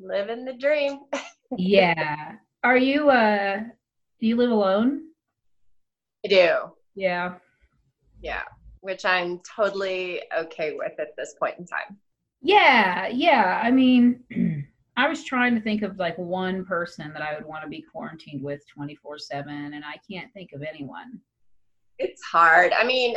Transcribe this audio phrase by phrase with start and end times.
[0.00, 1.00] living the dream.
[1.56, 2.32] yeah.
[2.64, 3.58] Are you uh
[4.20, 5.02] do you live alone?
[6.24, 6.54] I do.
[6.94, 7.34] Yeah.
[8.20, 8.42] Yeah.
[8.80, 11.98] Which I'm totally okay with at this point in time.
[12.42, 13.60] Yeah, yeah.
[13.62, 14.20] I mean,
[14.96, 17.82] I was trying to think of like one person that I would want to be
[17.82, 21.20] quarantined with 24 7, and I can't think of anyone.
[21.98, 22.72] It's hard.
[22.72, 23.16] I mean,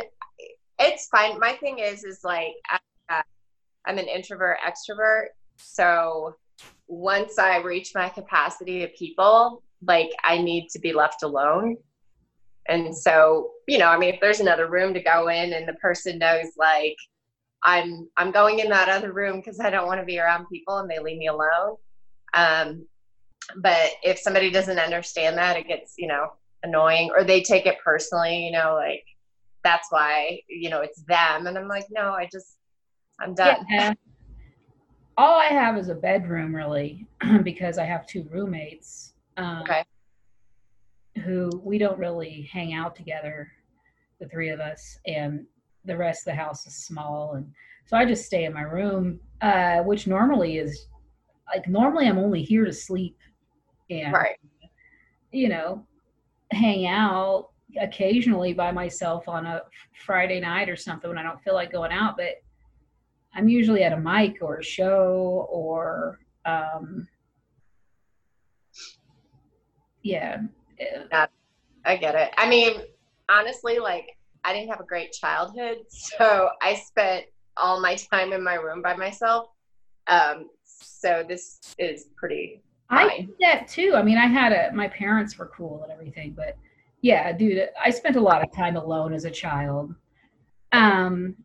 [0.78, 1.38] it's fine.
[1.38, 2.52] My thing is, is like,
[3.08, 3.22] I,
[3.86, 5.26] I'm an introvert, extrovert.
[5.56, 6.34] So
[6.90, 11.76] once I reach my capacity of people, like I need to be left alone.
[12.68, 15.74] And so, you know, I mean, if there's another room to go in and the
[15.74, 16.96] person knows like
[17.62, 20.78] I'm I'm going in that other room because I don't want to be around people
[20.78, 21.76] and they leave me alone.
[22.34, 22.86] Um,
[23.56, 26.32] but if somebody doesn't understand that, it gets, you know,
[26.62, 29.04] annoying or they take it personally, you know, like
[29.64, 31.46] that's why, you know, it's them.
[31.46, 32.56] And I'm like, no, I just
[33.20, 33.64] I'm done.
[33.68, 33.94] Yeah
[35.16, 37.06] all I have is a bedroom really
[37.42, 39.14] because I have two roommates.
[39.36, 39.84] Um, okay.
[41.24, 43.50] Who we don't really hang out together,
[44.20, 45.44] the three of us, and
[45.84, 47.50] the rest of the house is small, and
[47.86, 50.86] so I just stay in my room, uh, which normally is
[51.52, 53.16] like normally I'm only here to sleep
[53.90, 54.36] and right.
[55.32, 55.84] you know
[56.52, 57.48] hang out
[57.80, 59.62] occasionally by myself on a
[60.04, 62.42] Friday night or something when I don't feel like going out, but
[63.34, 67.06] I'm usually at a mic or a show or um,
[70.02, 70.38] yeah.
[70.78, 71.26] yeah.
[71.84, 72.32] I get it.
[72.36, 72.80] I mean,
[73.28, 78.42] honestly, like I didn't have a great childhood, so I spent all my time in
[78.42, 79.48] my room by myself.
[80.08, 82.62] Um, so this is pretty.
[82.88, 83.10] Fine.
[83.10, 83.92] I did that too.
[83.94, 86.56] I mean, I had a my parents were cool and everything, but
[87.02, 89.94] yeah, dude, I spent a lot of time alone as a child.
[90.72, 91.36] Um,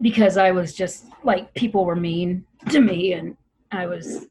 [0.00, 3.36] because I was just like people were mean to me and
[3.72, 4.26] I was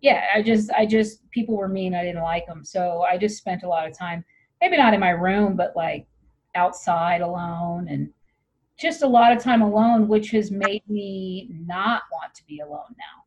[0.00, 2.64] yeah, I just I just people were mean, I didn't like them.
[2.64, 4.24] So I just spent a lot of time
[4.60, 6.06] maybe not in my room but like
[6.54, 8.10] outside alone and
[8.78, 12.94] just a lot of time alone which has made me not want to be alone
[12.98, 13.22] now.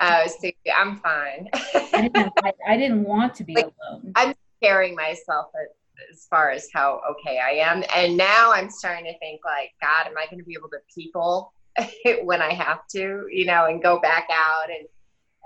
[0.00, 1.48] Oh, see, I'm fine.
[1.92, 4.12] I, didn't, I, I, didn't want to be like, alone.
[4.14, 5.74] I'm scaring myself at
[6.12, 7.84] as far as how okay I am.
[7.94, 10.78] And now I'm starting to think like, God, am I going to be able to
[10.94, 11.52] people
[12.24, 14.88] when I have to, you know, and go back out and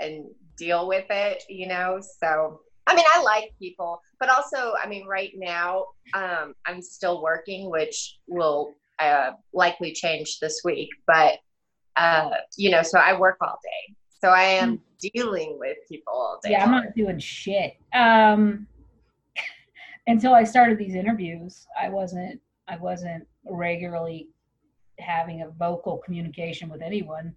[0.00, 0.26] and
[0.56, 2.00] deal with it, you know?
[2.20, 7.22] So I mean, I like people, but also, I mean, right now, um, I'm still
[7.22, 10.90] working, which will uh, likely change this week.
[11.06, 11.38] But
[11.96, 15.12] uh, you know, so I work all day, so I am mm.
[15.12, 16.52] dealing with people all day.
[16.52, 17.76] Yeah, I'm not doing shit.
[17.94, 18.66] Um,
[20.06, 24.28] until I started these interviews, I wasn't I wasn't regularly
[24.98, 27.34] having a vocal communication with anyone.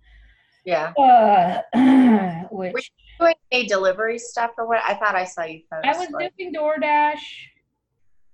[0.66, 0.94] Yeah.
[0.98, 1.62] Uh,
[2.52, 2.88] which Were you
[3.20, 4.82] doing a delivery stuff or what?
[4.84, 5.86] I thought I saw you post.
[5.86, 7.20] I was like, doing DoorDash,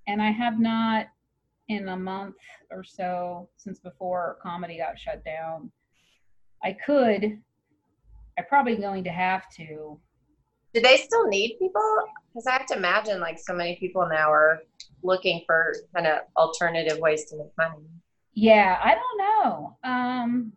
[0.07, 1.07] and I have not
[1.67, 2.35] in a month
[2.69, 5.71] or so since before comedy got shut down.
[6.63, 7.39] I could.
[8.37, 9.99] I'm probably going to have to
[10.73, 11.81] do they still need people?
[12.33, 14.61] Because I have to imagine like so many people now are
[15.03, 17.85] looking for kind of alternative ways to make money.
[18.33, 19.77] Yeah, I don't know.
[19.83, 20.53] Um,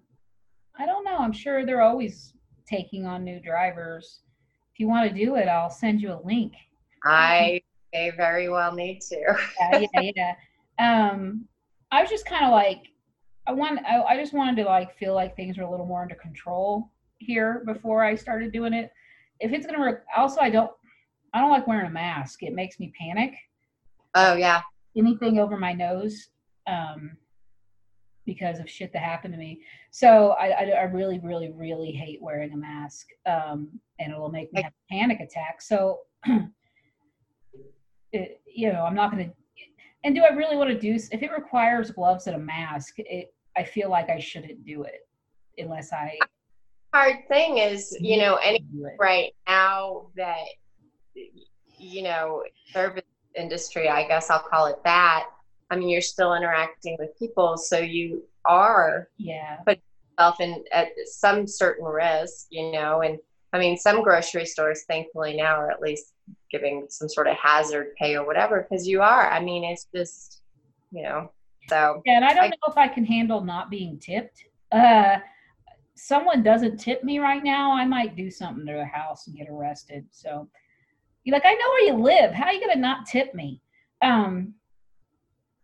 [0.79, 1.17] I don't know.
[1.19, 2.35] I'm sure they're always
[2.67, 4.21] taking on new drivers.
[4.73, 6.53] If you want to do it, I'll send you a link.
[7.05, 7.61] I
[7.93, 9.37] may very well need to.
[9.73, 10.35] yeah, yeah, yeah.
[10.79, 11.47] Um,
[11.91, 12.83] I was just kind of like,
[13.47, 16.03] I want, I, I just wanted to like feel like things were a little more
[16.03, 18.91] under control here before I started doing it
[19.41, 20.71] if it's gonna work, also I don't
[21.35, 22.43] I don't like wearing a mask.
[22.43, 23.35] It makes me panic.
[24.15, 24.63] Oh yeah.
[24.97, 26.29] Anything over my nose,
[26.69, 27.17] um,
[28.25, 29.61] because of shit that happened to me.
[29.91, 33.69] So I, I, I really, really, really hate wearing a mask, um,
[33.99, 35.61] and it'll make me have a panic attack.
[35.61, 36.01] So,
[38.13, 39.31] it, you know, I'm not gonna.
[40.05, 40.95] And do I really want to do?
[40.95, 45.09] If it requires gloves and a mask, it I feel like I shouldn't do it
[45.59, 46.17] unless I
[46.95, 48.65] hard thing is, you know, any
[49.01, 50.45] right now that
[51.79, 53.05] you know, service
[53.37, 55.27] industry, I guess I'll call it that.
[55.71, 59.81] I mean, you're still interacting with people, so you are yeah put
[60.19, 63.03] yourself in at some certain risk, you know.
[63.03, 63.19] And
[63.53, 66.13] I mean, some grocery stores, thankfully now, are at least
[66.51, 69.31] giving some sort of hazard pay or whatever, because you are.
[69.31, 70.43] I mean, it's just
[70.93, 71.31] you know.
[71.69, 74.45] So yeah, and I don't I, know if I can handle not being tipped.
[74.71, 75.19] Uh,
[75.97, 79.49] someone doesn't tip me right now, I might do something to their house and get
[79.49, 80.05] arrested.
[80.11, 80.49] So
[81.25, 82.33] you're like, I know where you live.
[82.33, 83.61] How are you gonna not tip me?
[84.03, 84.55] Um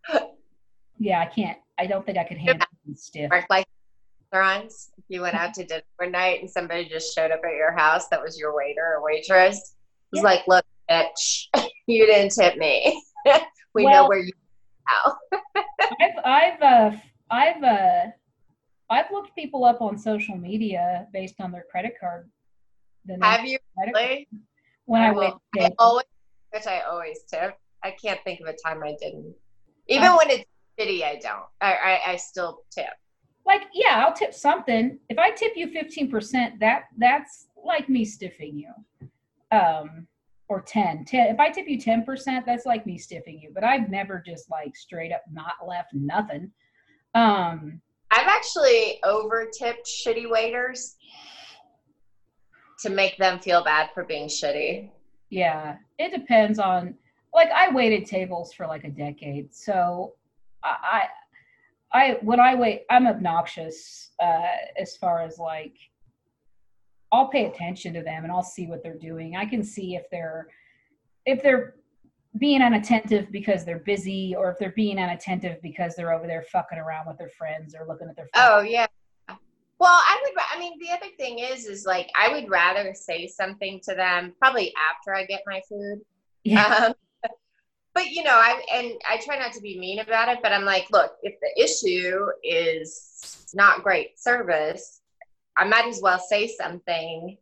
[0.99, 1.59] yeah, I can't.
[1.79, 3.31] I don't think I could handle it stiff.
[3.49, 3.67] Like
[4.33, 4.91] restaurants.
[4.99, 7.73] If you went out to dinner one night and somebody just showed up at your
[7.73, 10.23] house that was your waiter or waitress, it was yeah.
[10.23, 11.47] like, look, bitch,
[11.87, 13.03] you didn't tip me.
[13.75, 14.33] we well, know where you
[15.05, 15.17] are
[16.01, 16.97] I've I've uh,
[17.31, 18.07] I've uh,
[18.89, 22.31] I've looked people up on social media based on their credit card.
[23.23, 24.29] Have you really?
[24.91, 26.05] When I, I went, I always,
[26.53, 27.57] which I always tip.
[27.85, 29.37] I can't think of a time I didn't.
[29.87, 30.45] Even um, when it's
[30.77, 31.45] shitty, I don't.
[31.61, 32.91] I, I I still tip.
[33.47, 34.99] Like yeah, I'll tip something.
[35.09, 38.73] If I tip you fifteen percent, that that's like me stiffing you.
[39.57, 40.09] Um,
[40.49, 41.05] or 10.
[41.05, 44.51] 10 if i tip you 10% that's like me stiffing you but i've never just
[44.51, 46.51] like straight up not left nothing
[47.15, 50.97] um i've actually over tipped shitty waiters
[52.81, 54.91] to make them feel bad for being shitty
[55.31, 56.95] yeah it depends on
[57.35, 60.15] like i waited tables for like a decade so
[60.65, 61.05] i
[61.93, 65.77] i when i wait i'm obnoxious uh as far as like
[67.13, 69.37] I'll pay attention to them and I'll see what they're doing.
[69.37, 70.49] I can see if they're
[71.27, 71.75] if they're
[72.39, 76.79] being unattentive because they're busy or if they're being unattentive because they're over there fucking
[76.79, 78.45] around with their friends or looking at their phone.
[78.49, 78.87] Oh yeah.
[79.81, 83.27] Well, I would I mean the other thing is is like I would rather say
[83.27, 86.03] something to them probably after I get my food.
[86.45, 86.67] Yeah.
[86.67, 86.95] Um,
[87.95, 90.65] but you know, I and I try not to be mean about it, but I'm
[90.65, 95.01] like, look, if the issue is not great service,
[95.57, 97.37] I might as well say something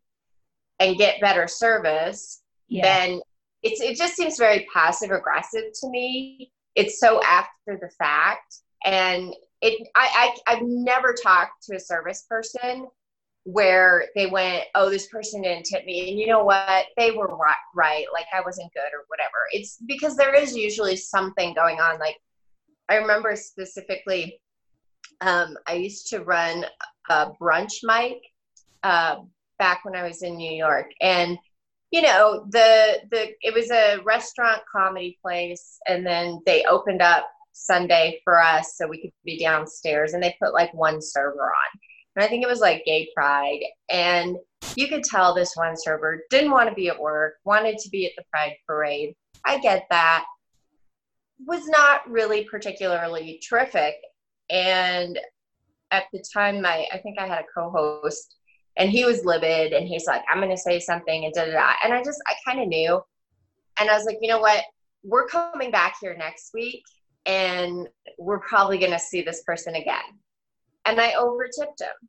[0.81, 2.83] and get better service yeah.
[2.83, 3.21] then
[3.63, 6.53] it's it just seems very passive aggressive to me.
[6.75, 8.59] It's so after the fact.
[8.85, 12.87] And it I, I I've never talked to a service person
[13.45, 16.11] where they went, oh, this person didn't tip me.
[16.11, 16.87] And you know what?
[16.99, 18.05] They were right, right.
[18.13, 19.39] Like I wasn't good or whatever.
[19.53, 21.99] It's because there is usually something going on.
[21.99, 22.17] Like
[22.91, 24.41] I remember specifically,
[25.23, 26.67] um, I used to run
[27.09, 28.19] a brunch mic
[28.83, 29.17] uh,
[29.59, 31.39] back when I was in New York, and
[31.91, 37.29] you know the the it was a restaurant comedy place, and then they opened up
[37.59, 41.81] Sunday for us so we could be downstairs, and they put like one server on,
[42.17, 44.37] and I think it was like Gay Pride, and
[44.77, 48.07] you could tell this one server didn't want to be at work, wanted to be
[48.07, 49.15] at the Pride parade.
[49.45, 50.25] I get that.
[51.47, 53.95] Was not really particularly terrific,
[54.51, 55.19] and
[55.91, 58.35] at the time my I think I had a co-host
[58.77, 61.73] and he was livid and he's like, I'm gonna say something and da da da.
[61.85, 63.01] And I just I kind of knew.
[63.79, 64.65] And I was like, you know what?
[65.05, 66.83] We're coming back here next week
[67.29, 67.87] and
[68.19, 70.19] we're probably gonna see this person again.
[70.85, 72.09] And I over tipped him.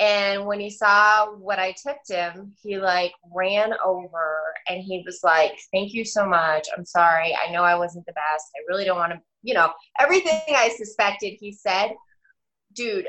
[0.00, 5.20] And when he saw what I tipped him, he like ran over and he was
[5.22, 6.66] like, Thank you so much.
[6.76, 7.36] I'm sorry.
[7.36, 8.50] I know I wasn't the best.
[8.56, 11.92] I really don't want to, you know, everything I suspected he said
[12.74, 13.06] dude,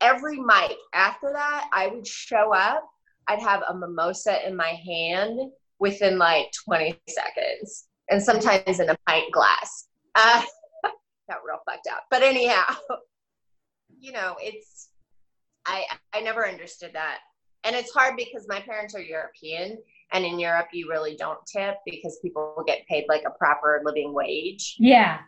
[0.00, 2.88] every mic after that, I would show up.
[3.28, 5.38] I'd have a mimosa in my hand
[5.78, 9.88] within like 20 seconds, and sometimes in a pint glass.
[10.14, 10.42] Uh,
[11.30, 12.04] got real fucked up.
[12.10, 12.74] But anyhow,
[14.00, 14.88] you know, it's
[15.66, 17.18] I I never understood that,
[17.64, 19.78] and it's hard because my parents are European,
[20.12, 24.12] and in Europe you really don't tip because people get paid like a proper living
[24.12, 24.76] wage.
[24.78, 25.20] Yeah.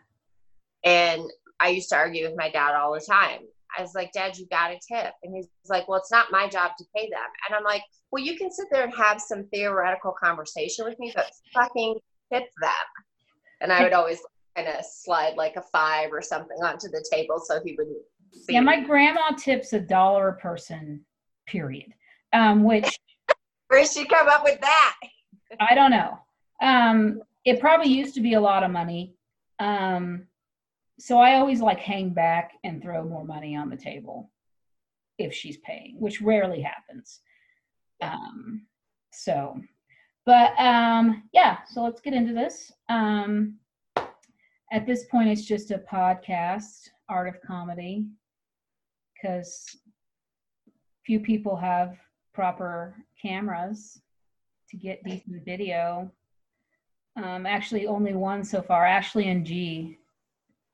[0.83, 1.23] And
[1.59, 3.39] I used to argue with my dad all the time.
[3.77, 5.13] I was like, Dad, you got a tip.
[5.23, 7.27] And he's like, Well, it's not my job to pay them.
[7.47, 11.11] And I'm like, Well, you can sit there and have some theoretical conversation with me,
[11.15, 11.95] but fucking
[12.31, 12.71] tip them.
[13.61, 14.19] And I would always
[14.55, 17.97] kind of slide like a five or something onto the table so he wouldn't
[18.31, 18.53] see.
[18.53, 21.05] Yeah, my grandma tips a dollar a person,
[21.45, 21.93] period.
[22.33, 22.99] Um, which
[23.67, 24.95] where'd she come up with that?
[25.59, 26.19] I don't know.
[26.61, 29.13] Um, it probably used to be a lot of money.
[29.59, 30.27] Um,
[30.99, 34.31] so I always like hang back and throw more money on the table
[35.17, 37.19] if she's paying, which rarely happens.
[38.01, 38.65] Um,
[39.11, 39.59] so,
[40.25, 42.71] but um, yeah, so let's get into this.
[42.89, 43.57] Um,
[44.75, 48.07] at this point, it's just a podcast, Art of Comedy,
[49.13, 49.77] because
[51.05, 51.97] few people have
[52.33, 54.01] proper cameras
[54.69, 56.11] to get decent video.
[57.15, 59.97] Um, actually, only one so far, Ashley and G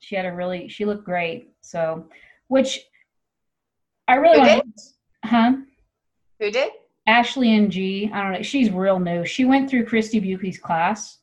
[0.02, 1.54] she had a really she looked great.
[1.62, 2.06] So,
[2.48, 2.80] which
[4.08, 4.82] I really Who want.
[5.24, 5.54] Huh?
[6.40, 6.72] Who did?
[7.08, 8.10] Ashley and G.
[8.12, 8.42] I don't know.
[8.42, 9.26] She's real new.
[9.26, 11.20] She went through Christy Buckley's class.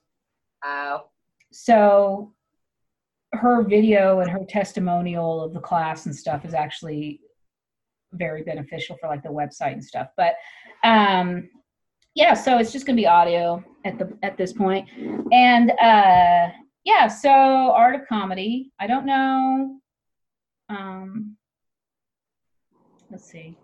[0.65, 1.07] Oh.
[1.51, 2.33] So
[3.39, 7.21] her video and her testimonial of the class and stuff is actually
[8.13, 10.09] very beneficial for like the website and stuff.
[10.17, 10.35] But
[10.85, 11.49] um
[12.15, 14.89] yeah, so it's just gonna be audio at the at this point.
[15.33, 16.49] And uh
[16.85, 18.73] yeah, so art of comedy.
[18.81, 19.79] I don't know.
[20.71, 21.37] Um,
[23.11, 23.57] let's see.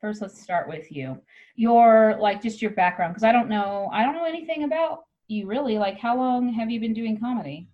[0.00, 1.16] First, let's start with you.
[1.54, 3.88] Your like just your background, because I don't know.
[3.92, 5.78] I don't know anything about you really.
[5.78, 7.68] Like, how long have you been doing comedy?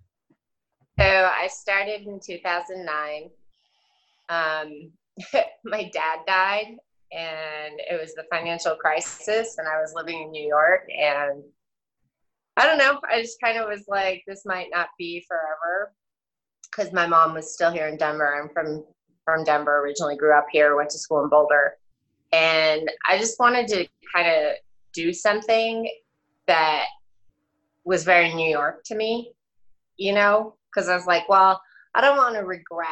[0.99, 3.31] So I started in 2009.
[4.31, 4.91] Um,
[5.65, 6.77] my dad died,
[7.13, 11.45] and it was the financial crisis, and I was living in New York, and
[12.57, 12.99] I don't know.
[13.09, 15.93] I just kind of was like, this might not be forever
[16.69, 18.35] because my mom was still here in Denver.
[18.35, 18.85] I'm from
[19.25, 21.75] from Denver originally, grew up here, went to school in Boulder,
[22.33, 24.55] and I just wanted to kind of
[24.93, 25.89] do something
[26.49, 26.87] that
[27.85, 29.33] was very New York to me,
[29.97, 31.61] you know, because I was like, well,
[31.95, 32.87] I don't want to regret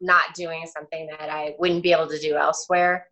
[0.00, 3.06] not doing something that I wouldn't be able to do elsewhere.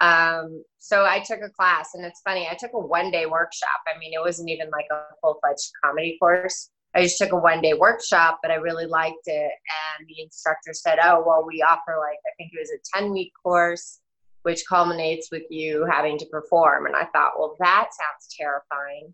[0.00, 3.80] Um, so I took a class, and it's funny, I took a one day workshop.
[3.92, 6.70] I mean, it wasn't even like a full fledged comedy course.
[6.94, 9.50] I just took a one day workshop, but I really liked it.
[9.98, 13.12] And the instructor said, Oh, well, we offer like, I think it was a 10
[13.12, 14.00] week course,
[14.42, 16.86] which culminates with you having to perform.
[16.86, 19.12] And I thought, well, that sounds terrifying.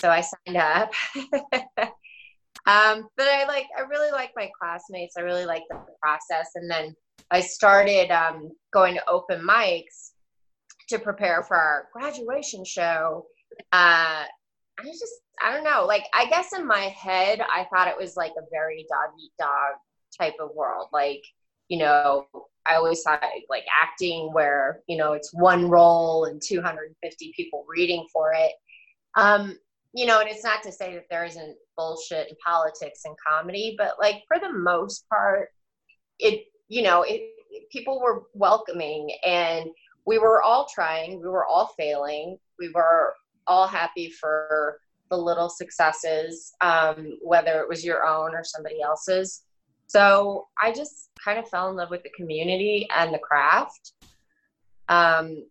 [0.00, 0.92] So I signed up.
[2.66, 5.16] um, but I like, I really like my classmates.
[5.16, 6.50] I really like the process.
[6.54, 6.94] And then
[7.30, 10.12] I started um, going to open mics
[10.88, 13.26] to prepare for our graduation show.
[13.72, 14.24] Uh,
[14.78, 15.84] I just, I don't know.
[15.86, 19.32] Like, I guess in my head, I thought it was like a very dog eat
[19.38, 19.74] dog
[20.18, 20.88] type of world.
[20.92, 21.22] Like,
[21.68, 22.26] you know,
[22.66, 28.06] I always thought like acting where, you know, it's one role and 250 people reading
[28.12, 28.52] for it.
[29.16, 29.58] Um,
[29.94, 33.76] you know, and it's not to say that there isn't bullshit and politics and comedy,
[33.78, 35.50] but like for the most part,
[36.18, 37.22] it, you know, it,
[37.70, 39.70] people were welcoming and
[40.04, 43.14] we were all trying, we were all failing, we were
[43.46, 49.44] all happy for the little successes, um, whether it was your own or somebody else's.
[49.86, 53.92] So I just kind of fell in love with the community and the craft.
[54.88, 55.44] Um,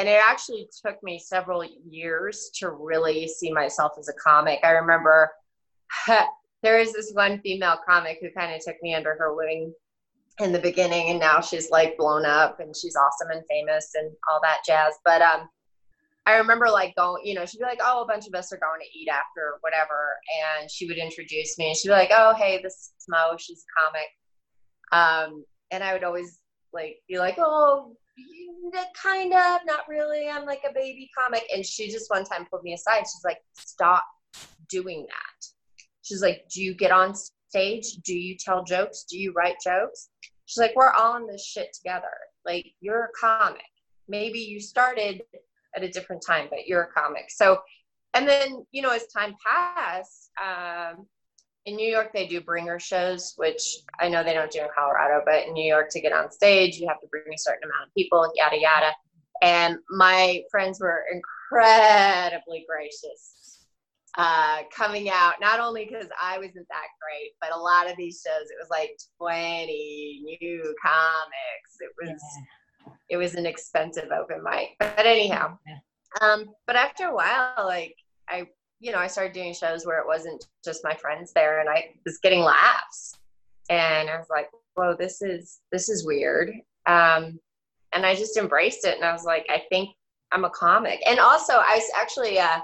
[0.00, 4.58] and it actually took me several years to really see myself as a comic.
[4.64, 5.30] I remember
[6.62, 9.74] there is this one female comic who kind of took me under her wing
[10.40, 14.10] in the beginning, and now she's like blown up and she's awesome and famous and
[14.32, 14.94] all that jazz.
[15.04, 15.50] But um,
[16.24, 18.58] I remember like going, you know, she'd be like, oh, a bunch of us are
[18.58, 20.16] going to eat after whatever.
[20.58, 23.36] And she would introduce me and she'd be like, oh, hey, this is Mo.
[23.38, 25.32] She's a comic.
[25.32, 26.38] Um, and I would always
[26.72, 27.96] like be like, oh,
[28.94, 30.28] kind of, not really.
[30.28, 31.44] I'm like a baby comic.
[31.54, 33.00] And she just one time pulled me aside.
[33.00, 34.04] She's like, stop
[34.68, 35.46] doing that.
[36.02, 37.96] She's like, do you get on stage?
[38.04, 39.04] Do you tell jokes?
[39.08, 40.10] Do you write jokes?
[40.46, 42.08] She's like, we're all in this shit together.
[42.44, 43.62] Like, you're a comic.
[44.08, 45.22] Maybe you started
[45.76, 47.26] at a different time, but you're a comic.
[47.28, 47.58] So,
[48.14, 51.06] and then, you know, as time passed, um,
[51.66, 53.62] in New York, they do bringer shows, which
[54.00, 56.76] I know they don't do in Colorado, but in New York, to get on stage,
[56.78, 58.92] you have to bring a certain amount of people, yada, yada.
[59.42, 63.66] And my friends were incredibly gracious
[64.16, 68.22] uh, coming out, not only because I wasn't that great, but a lot of these
[68.26, 71.76] shows, it was like 20 new comics.
[71.80, 72.20] It was.
[72.36, 72.44] Yeah
[73.08, 74.70] it was an expensive open mic.
[74.78, 75.58] But anyhow,
[76.20, 77.96] um, but after a while, like
[78.28, 78.46] I,
[78.80, 81.94] you know, I started doing shows where it wasn't just my friends there, and I
[82.04, 83.14] was getting laughs,
[83.68, 86.50] and I was like, "Whoa, this is this is weird."
[86.86, 87.38] Um,
[87.92, 89.90] and I just embraced it, and I was like, "I think
[90.32, 92.60] I'm a comic." And also, I was actually, uh,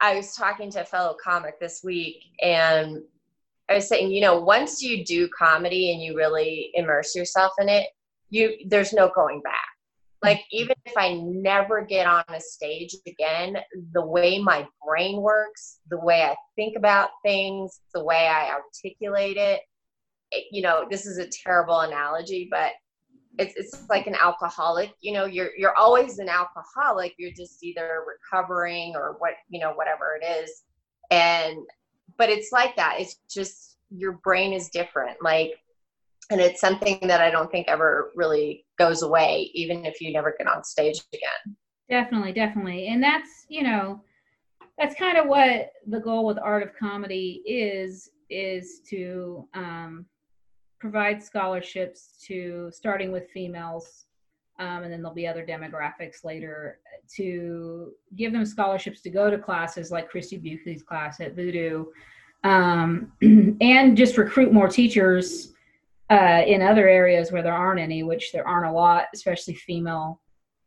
[0.00, 3.02] I was talking to a fellow comic this week, and
[3.70, 7.68] I was saying, you know, once you do comedy and you really immerse yourself in
[7.70, 7.86] it,
[8.28, 9.71] you there's no going back
[10.22, 13.56] like even if i never get on a stage again
[13.92, 19.36] the way my brain works the way i think about things the way i articulate
[19.36, 19.60] it,
[20.30, 22.72] it you know this is a terrible analogy but
[23.38, 28.04] it's it's like an alcoholic you know you're you're always an alcoholic you're just either
[28.06, 30.62] recovering or what you know whatever it is.
[31.10, 31.58] And
[32.18, 35.16] but it's like that it's just your brain is different.
[35.22, 35.52] Like
[36.30, 40.34] and it's something that I don't think ever really goes away, even if you never
[40.36, 41.56] get on stage again.
[41.88, 44.02] Definitely, definitely, and that's you know,
[44.78, 50.06] that's kind of what the goal with art of comedy is is to um,
[50.78, 54.06] provide scholarships to starting with females
[54.58, 56.78] um, and then there'll be other demographics later
[57.16, 61.86] to give them scholarships to go to classes like Christy Buckley's class at Voodoo,
[62.44, 63.12] um,
[63.60, 65.51] and just recruit more teachers
[66.12, 70.20] uh, in other areas where there aren't any, which there aren't a lot, especially female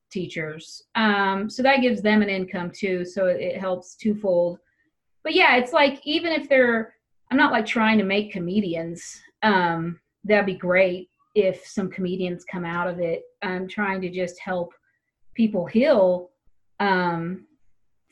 [0.09, 0.81] teachers.
[0.95, 3.05] Um, so that gives them an income too.
[3.05, 4.57] So it, helps twofold.
[5.23, 6.95] But yeah, it's like even if they're,
[7.29, 9.21] I'm not like trying to make comedians.
[9.43, 11.09] Um, that'd be great.
[11.35, 13.21] if some comedians come out of it.
[13.43, 14.73] I'm trying to just help
[15.35, 16.31] people heal
[16.79, 17.45] um,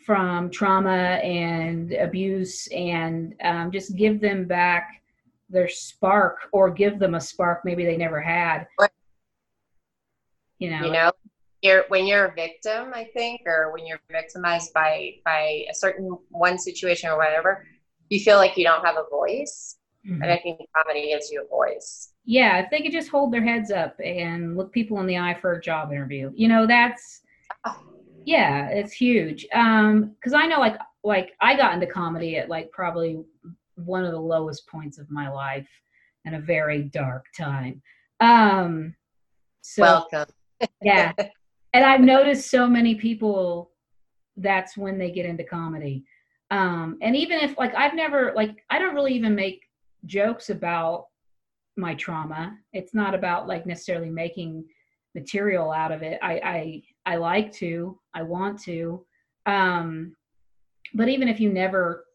[0.05, 5.02] from trauma and abuse and um, just give them back
[5.53, 8.67] their spark or give them a spark maybe they never had.
[10.59, 11.11] You know, you know,
[11.61, 16.17] you're when you're a victim, I think, or when you're victimized by by a certain
[16.29, 17.65] one situation or whatever,
[18.09, 19.77] you feel like you don't have a voice.
[20.05, 20.21] Mm-hmm.
[20.21, 22.13] And I think comedy gives you a voice.
[22.25, 25.37] Yeah, if they could just hold their heads up and look people in the eye
[25.39, 27.21] for a job interview, you know, that's
[28.25, 29.45] yeah, it's huge.
[29.53, 33.23] Um, because I know like like I got into comedy at like probably
[33.75, 35.67] one of the lowest points of my life
[36.25, 37.81] and a very dark time.
[38.19, 38.95] Um,
[39.61, 40.25] so welcome.
[40.81, 41.13] yeah,
[41.73, 43.71] and I've noticed so many people.
[44.37, 46.05] That's when they get into comedy.
[46.49, 49.61] Um, and even if like I've never like I don't really even make
[50.05, 51.05] jokes about
[51.77, 52.57] my trauma.
[52.73, 54.65] It's not about like necessarily making
[55.15, 56.19] material out of it.
[56.21, 59.05] I I I like to, I want to.
[59.45, 60.15] Um,
[60.93, 62.05] but even if you never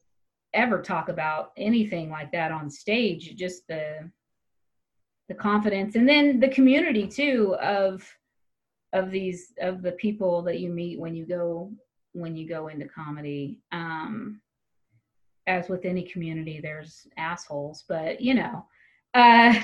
[0.54, 4.10] ever talk about anything like that on stage, just the
[5.28, 8.02] the confidence and then the community too of
[8.94, 11.70] of these of the people that you meet when you go
[12.12, 13.60] when you go into comedy.
[13.72, 14.40] Um,
[15.46, 18.66] as with any community, there's assholes, but you know,
[19.14, 19.54] uh,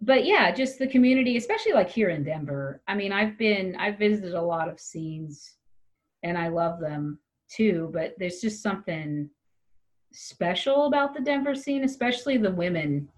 [0.00, 2.82] but yeah, just the community, especially like here in Denver.
[2.86, 5.54] I mean, I've been, I've visited a lot of scenes
[6.22, 9.30] and I love them too, but there's just something
[10.14, 13.08] special about the Denver scene, especially the women.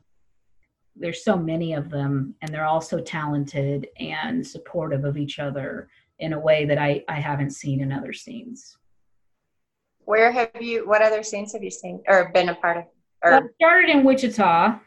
[0.95, 5.88] There's so many of them and they're all so talented and supportive of each other
[6.19, 8.79] in a way that I, I haven't seen in other scenes.
[10.07, 12.85] Where have you, what other scenes have you seen or been a part of?
[13.23, 13.33] Or?
[13.33, 14.81] Well, started in Wichita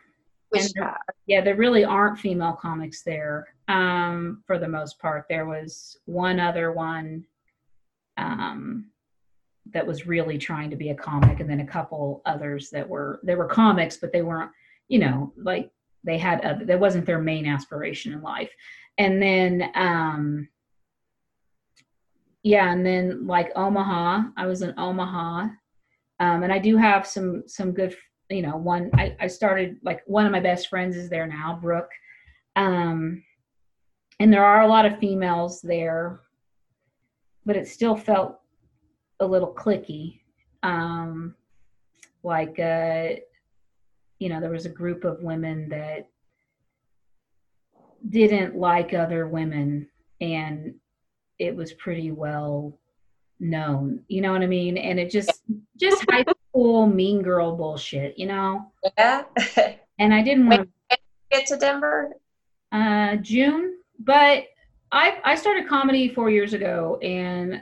[0.52, 0.98] there,
[1.28, 5.26] yeah, there really aren't female comics there um, for the most part.
[5.30, 7.26] There was one other one
[8.18, 8.86] um,
[9.74, 13.20] that was really trying to be a comic, and then a couple others that were
[13.24, 14.52] they were comics, but they weren't,
[14.88, 15.72] you know, like
[16.04, 18.52] they had that wasn't their main aspiration in life.
[18.98, 20.50] And then, um,
[22.44, 25.48] yeah, and then like Omaha, I was in Omaha,
[26.20, 27.96] um, and I do have some some good
[28.30, 31.58] you know, one I, I started like one of my best friends is there now,
[31.62, 31.92] Brooke.
[32.56, 33.24] Um,
[34.20, 36.22] and there are a lot of females there,
[37.46, 38.39] but it still felt
[39.20, 40.20] a little cliquey.
[40.64, 41.36] Um,
[42.24, 43.16] like, uh,
[44.20, 46.10] you know, there was a group of women that
[48.10, 49.88] didn't like other women,
[50.22, 50.76] and
[51.38, 52.78] it was pretty well
[53.40, 54.04] known.
[54.08, 54.78] You know what I mean?
[54.78, 55.44] And it just,
[55.78, 58.72] just high school mean girl bullshit, you know?
[58.98, 59.24] Yeah.
[60.00, 60.98] and I didn't want to
[61.32, 62.14] get to Denver.
[62.72, 64.46] Uh, June, but
[64.92, 67.62] I I started comedy four years ago, and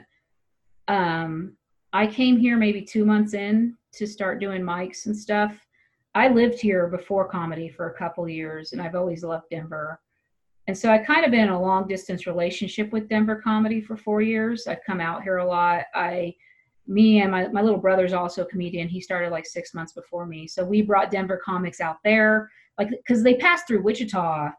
[0.88, 1.56] um,
[1.92, 5.58] I came here maybe two months in to start doing mics and stuff.
[6.14, 10.00] I lived here before comedy for a couple years, and I've always loved Denver.
[10.66, 13.96] And so I kind of been in a long distance relationship with Denver comedy for
[13.96, 14.66] four years.
[14.66, 15.84] I've come out here a lot.
[15.94, 16.34] I
[16.86, 18.88] me and my, my little brother's also a comedian.
[18.88, 20.48] He started like six months before me.
[20.48, 24.50] So we brought Denver comics out there, like, because they passed through Wichita.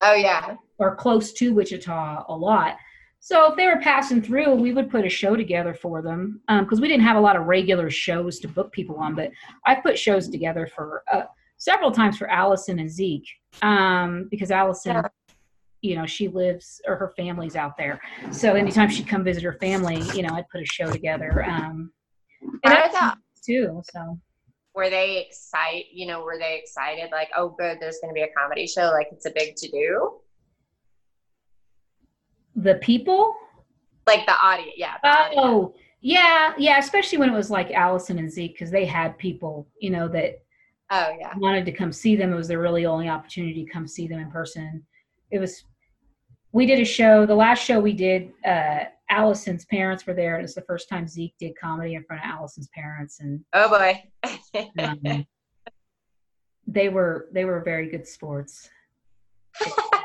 [0.00, 0.56] Oh, yeah.
[0.78, 2.76] Or close to Wichita a lot.
[3.26, 6.78] So if they were passing through, we would put a show together for them because
[6.78, 9.16] um, we didn't have a lot of regular shows to book people on.
[9.16, 9.32] But
[9.66, 11.22] I put shows together for uh,
[11.56, 13.26] several times for Allison and Zeke
[13.62, 15.08] um, because Allison yeah.
[15.82, 18.00] you know she lives or her family's out there.
[18.30, 21.90] So anytime she'd come visit her family you know i'd put a show together um
[22.62, 24.20] and i thought too so.
[24.76, 28.22] Were they excited you know were they excited like oh good there's going to be
[28.22, 30.20] a comedy show like it's a big to do
[32.66, 33.34] the people
[34.06, 35.76] like the audience yeah the oh audience.
[36.00, 39.90] yeah yeah especially when it was like allison and zeke because they had people you
[39.90, 40.42] know that
[40.90, 43.86] oh yeah wanted to come see them it was their really only opportunity to come
[43.86, 44.84] see them in person
[45.30, 45.64] it was
[46.56, 47.26] we did a show.
[47.26, 50.36] The last show we did, uh, Allison's parents were there.
[50.36, 53.68] And it's the first time Zeke did comedy in front of Allison's parents, and oh
[53.68, 54.02] boy,
[54.78, 55.26] um,
[56.66, 58.70] they were they were very good sports.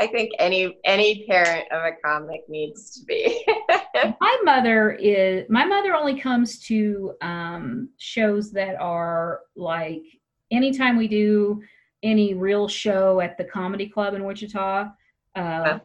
[0.00, 3.46] I think any any parent of a comic needs to be.
[4.20, 10.02] my mother is my mother only comes to um, shows that are like
[10.50, 11.62] anytime we do
[12.02, 14.88] any real show at the comedy club in Wichita
[15.36, 15.78] uh,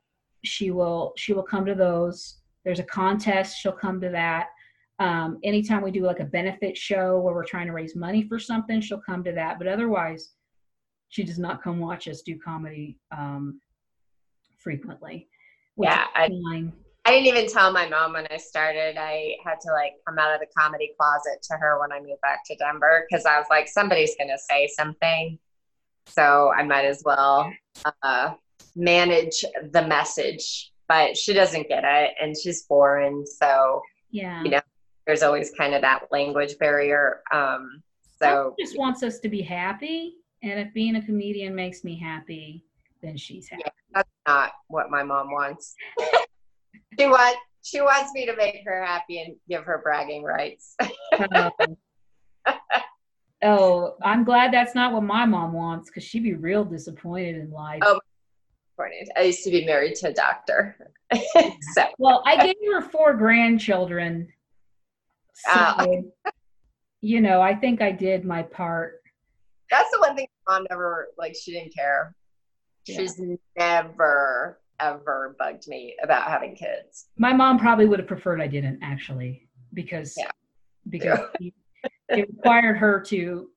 [0.44, 2.38] she will she will come to those.
[2.64, 3.60] There's a contest.
[3.60, 4.48] She'll come to that.
[5.00, 8.40] Um, anytime we do like a benefit show where we're trying to raise money for
[8.40, 9.58] something, she'll come to that.
[9.60, 10.32] But otherwise,
[11.10, 13.60] she does not come watch us do comedy um,
[14.66, 15.30] frequently.
[15.78, 16.30] Yeah, I,
[17.06, 18.98] I didn't even tell my mom when I started.
[18.98, 22.22] I had to like come out of the comedy closet to her when I moved
[22.22, 25.38] back to Denver because I was like, somebody's going to say something.
[26.08, 27.52] So I might as well
[28.04, 28.34] uh,
[28.76, 30.72] manage the message.
[30.88, 33.26] But she doesn't get it and she's foreign.
[33.26, 34.62] So, yeah, you know,
[35.08, 37.22] there's always kind of that language barrier.
[37.32, 37.82] Um,
[38.20, 40.18] so she just wants us to be happy.
[40.44, 42.66] And if being a comedian makes me happy,
[43.02, 43.64] then she's happy.
[43.66, 45.76] Yeah, that's not what my mom wants.
[47.00, 50.76] she wants she wants me to make her happy and give her bragging rights.
[51.34, 51.52] oh.
[53.44, 57.50] oh, I'm glad that's not what my mom wants because she'd be real disappointed in
[57.50, 57.82] life.
[57.84, 58.00] Oh,
[58.78, 59.10] disappointed.
[59.18, 60.78] I used to be married to a doctor.
[61.14, 61.86] so.
[61.98, 64.28] Well, I gave her four grandchildren.
[65.34, 65.86] So, uh,
[67.02, 69.02] you know, I think I did my part.
[69.72, 72.16] That's the one thing mom never, like, she didn't care.
[72.88, 72.98] Yeah.
[72.98, 73.22] She's
[73.58, 77.08] never ever bugged me about having kids.
[77.18, 80.32] My mom probably would have preferred I didn't actually because yeah.
[80.90, 81.50] because yeah.
[82.10, 83.50] it required her to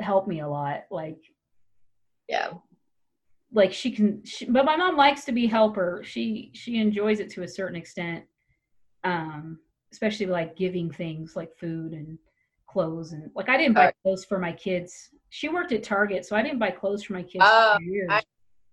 [0.00, 1.18] help me a lot like
[2.28, 2.50] yeah
[3.52, 7.30] like she can she, but my mom likes to be helper she she enjoys it
[7.30, 8.24] to a certain extent
[9.04, 9.58] um
[9.92, 12.18] especially like giving things like food and
[12.70, 16.36] clothes and like i didn't buy clothes for my kids she worked at target so
[16.36, 18.10] i didn't buy clothes for my kids uh, for years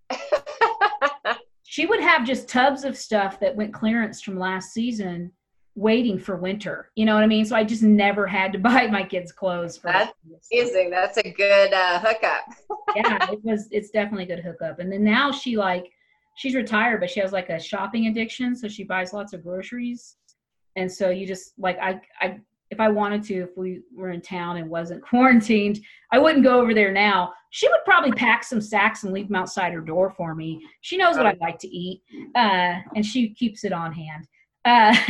[0.09, 5.31] I, she would have just tubs of stuff that went clearance from last season
[5.77, 6.91] waiting for winter.
[6.95, 7.45] You know what I mean?
[7.45, 9.77] So I just never had to buy my kids clothes.
[9.77, 10.11] For That's
[10.51, 10.89] amazing.
[10.89, 12.45] That's a good uh, hookup.
[12.95, 13.67] yeah, it was.
[13.71, 14.79] It's definitely a good hookup.
[14.79, 15.85] And then now she like
[16.35, 20.17] she's retired, but she has like a shopping addiction, so she buys lots of groceries.
[20.75, 24.21] And so you just like I I if I wanted to, if we were in
[24.21, 25.79] town and wasn't quarantined,
[26.11, 27.33] I wouldn't go over there now.
[27.49, 30.61] She would probably pack some sacks and leave them outside her door for me.
[30.81, 32.01] She knows what I like to eat,
[32.35, 34.27] uh, and she keeps it on hand.
[34.65, 34.93] Uh,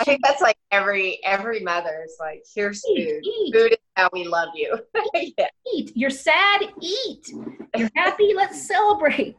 [0.00, 3.24] I think that's like every every mother's like, here's eat, food.
[3.24, 3.54] Eat.
[3.54, 4.78] Food is how we love you.
[5.36, 5.48] yeah.
[5.74, 5.92] Eat.
[5.94, 6.62] You're sad.
[6.80, 7.30] Eat.
[7.76, 8.32] You're happy.
[8.34, 9.36] Let's celebrate.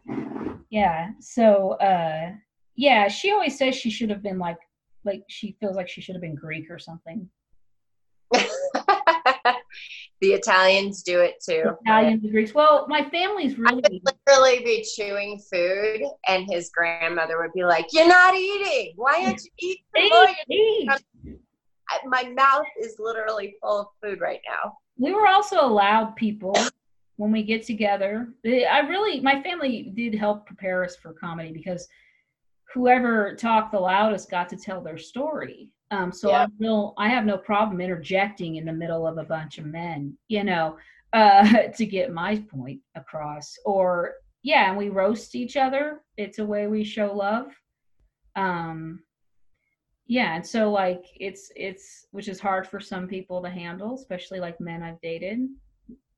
[0.69, 1.09] Yeah.
[1.19, 2.33] So, uh,
[2.75, 4.57] yeah, she always says she should have been like
[5.05, 7.29] like she feels like she should have been Greek or something.
[10.21, 11.71] the Italians do it too.
[11.85, 12.53] Italians and Greeks.
[12.53, 17.63] Well, my family's really I would literally be chewing food, and his grandmother would be
[17.63, 18.93] like, "You're not eating.
[18.95, 20.11] Why aren't you eating?"
[20.49, 20.89] Eat, eat.
[22.05, 24.77] My mouth is literally full of food right now.
[24.97, 26.55] We were also allowed people
[27.17, 28.29] when we get together.
[28.45, 31.87] I really, my family did help prepare us for comedy because
[32.75, 35.69] whoever talked the loudest got to tell their story.
[35.91, 36.43] Um, so yeah.
[36.43, 40.17] I will, I have no problem interjecting in the middle of a bunch of men,
[40.27, 40.77] you know,
[41.13, 43.55] uh, to get my point across.
[43.65, 46.01] Or yeah, and we roast each other.
[46.17, 47.47] It's a way we show love.
[48.35, 48.99] Um,
[50.07, 54.41] yeah, and so like it's it's which is hard for some people to handle, especially
[54.41, 55.39] like men I've dated.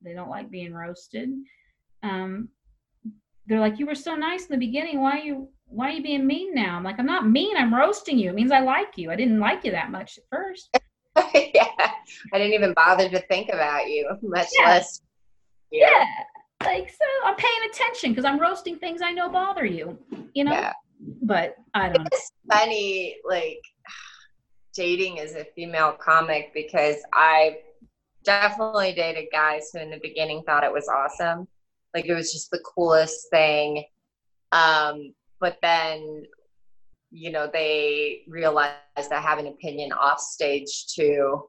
[0.01, 1.29] They don't like being roasted.
[2.01, 2.49] Um,
[3.45, 4.99] they're like, "You were so nice in the beginning.
[4.99, 6.77] Why you why are you being mean now?
[6.77, 7.57] I'm like, I'm not mean.
[7.57, 8.29] I'm roasting you.
[8.29, 9.11] It means I like you.
[9.11, 10.69] I didn't like you that much at first.
[11.33, 11.91] yeah.
[12.33, 14.65] I didn't even bother to think about you, much yeah.
[14.65, 15.01] less.
[15.71, 15.81] You.
[15.81, 16.05] Yeah.
[16.63, 19.97] Like, so I'm paying attention because I'm roasting things I know bother you,
[20.33, 20.53] you know?
[20.53, 20.73] Yeah.
[21.21, 22.55] But I don't it's know.
[22.55, 23.61] funny, like,
[24.73, 27.57] dating as a female comic because I
[28.23, 31.47] definitely dated guys who in the beginning thought it was awesome.
[31.93, 33.83] Like, it was just the coolest thing.
[34.51, 36.23] Um, but then
[37.11, 38.73] you know they realize
[39.09, 41.43] they have an opinion off stage too.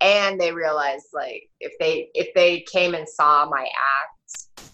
[0.00, 4.70] And they realize like if they if they came and saw my act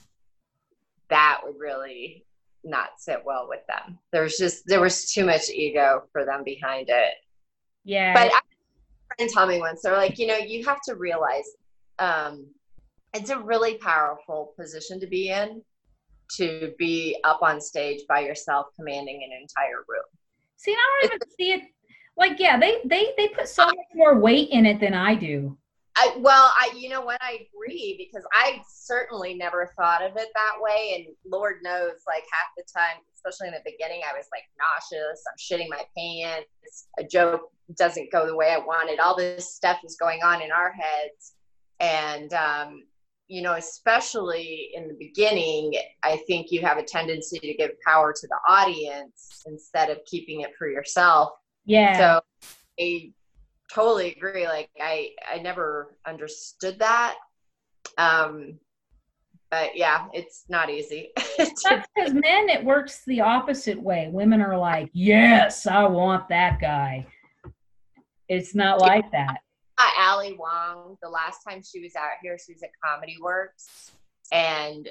[1.11, 2.25] that would really
[2.65, 3.99] not sit well with them.
[4.13, 7.15] There's just there was too much ego for them behind it.
[7.85, 8.15] Yeah.
[8.15, 8.41] But I,
[9.17, 11.45] friend told me once they're like you know you have to realize
[11.99, 12.47] um
[13.13, 15.63] it's a really powerful position to be in
[16.37, 20.05] to be up on stage by yourself commanding an entire room.
[20.57, 21.63] See, I don't even see it
[22.17, 25.57] like yeah, they they they put so much more weight in it than I do.
[25.97, 30.29] I, well, I you know what I agree because I certainly never thought of it
[30.35, 34.27] that way, and Lord knows, like half the time, especially in the beginning, I was
[34.33, 35.23] like nauseous.
[35.27, 36.87] I'm shitting my pants.
[36.99, 39.01] A joke doesn't go the way I wanted.
[39.01, 41.33] All this stuff is going on in our heads,
[41.81, 42.83] and um,
[43.31, 48.13] you know, especially in the beginning, I think you have a tendency to give power
[48.13, 51.31] to the audience instead of keeping it for yourself.
[51.65, 51.97] Yeah.
[51.97, 52.21] So
[52.81, 53.13] I
[53.73, 54.49] totally agree.
[54.49, 57.15] Like I, I never understood that.
[57.99, 58.59] Um,
[59.49, 61.11] but yeah, it's not easy.
[61.39, 61.63] That's
[61.95, 64.09] because men, it works the opposite way.
[64.11, 67.07] Women are like, yes, I want that guy.
[68.29, 69.39] It's not like that.
[69.99, 73.93] Ali Wong, the last time she was out here, she was at Comedy Works,
[74.33, 74.89] and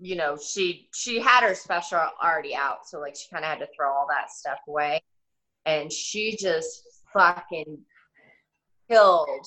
[0.00, 3.58] you know she she had her special already out, so like she kind of had
[3.58, 5.00] to throw all that stuff away,
[5.66, 7.78] and she just fucking
[8.90, 9.46] killed,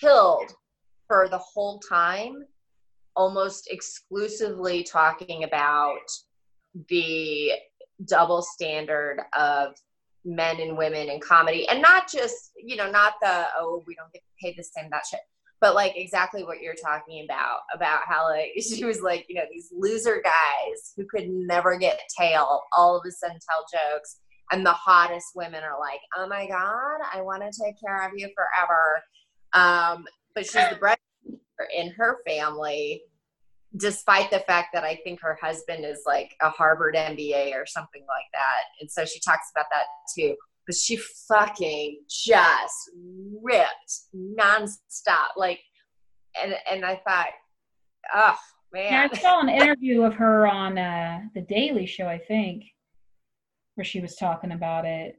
[0.00, 0.52] killed
[1.06, 2.44] for the whole time,
[3.14, 6.00] almost exclusively talking about
[6.88, 7.52] the
[8.04, 9.74] double standard of
[10.26, 14.12] men and women in comedy and not just you know not the oh we don't
[14.12, 15.20] get paid the same that shit
[15.60, 19.44] but like exactly what you're talking about about how like she was like you know
[19.52, 24.18] these loser guys who could never get a tail all of a sudden tell jokes
[24.50, 28.12] and the hottest women are like oh my god i want to take care of
[28.16, 29.00] you forever.
[29.52, 30.98] Um, but she's the breadwinner
[31.74, 33.02] in her family
[33.76, 38.02] despite the fact that I think her husband is like a Harvard MBA or something
[38.02, 38.62] like that.
[38.80, 39.84] And so she talks about that
[40.16, 40.36] too.
[40.66, 40.96] But she
[41.28, 42.90] fucking just
[43.42, 45.36] ripped nonstop.
[45.36, 45.60] Like,
[46.40, 47.28] and and I thought,
[48.14, 48.36] oh
[48.72, 48.92] man.
[48.92, 52.64] Yeah, I saw an interview of her on uh, the Daily Show, I think,
[53.74, 55.16] where she was talking about it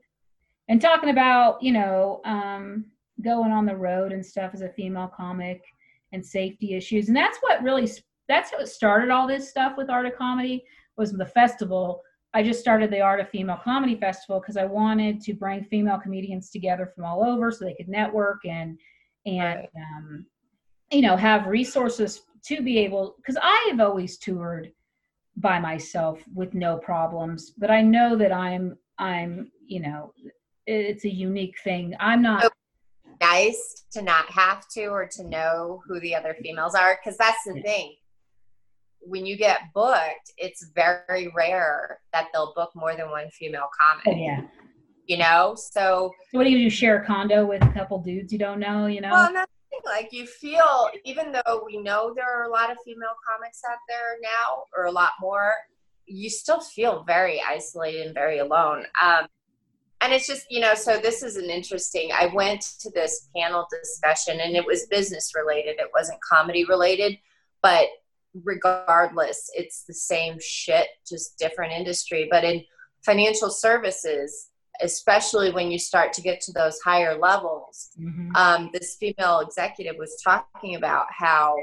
[0.67, 2.86] and talking about you know um,
[3.24, 5.63] going on the road and stuff as a female comic
[6.12, 7.88] and safety issues, and that's what really
[8.28, 10.63] that's how it started all this stuff with art of comedy
[10.98, 12.02] was the festival.
[12.34, 15.98] I just started the art of female comedy festival because i wanted to bring female
[15.98, 18.78] comedians together from all over so they could network and
[19.26, 19.70] and right.
[19.76, 20.26] um,
[20.92, 24.72] you know have resources to be able because i have always toured
[25.38, 30.13] by myself with no problems but i know that i'm i'm you know
[30.68, 31.96] it's a unique thing.
[32.00, 32.52] I'm not
[33.22, 37.44] nice to not have to or to know who the other females are because that's
[37.46, 37.96] the thing
[39.01, 44.05] when you get booked, it's very rare that they'll book more than one female comic.
[44.07, 44.41] Oh, yeah.
[45.05, 46.12] You know, so.
[46.31, 46.69] So what do you do?
[46.69, 48.88] Share a condo with a couple dudes you don't know?
[48.88, 49.12] You know.
[49.12, 49.51] Well, that's
[49.86, 53.77] like you feel, even though we know there are a lot of female comics out
[53.88, 55.53] there now, or a lot more,
[56.05, 58.86] you still feel very isolated and very alone.
[59.01, 59.27] Um,
[60.01, 63.67] and it's just you know so this is an interesting i went to this panel
[63.71, 67.17] discussion and it was business related it wasn't comedy related
[67.62, 67.88] but
[68.43, 72.28] regardless it's the same shit just different industry.
[72.30, 72.63] But in
[73.06, 74.50] financial services
[74.82, 78.30] especially when you start to get to those higher levels mm-hmm.
[78.36, 81.56] um, this female executive was talking about how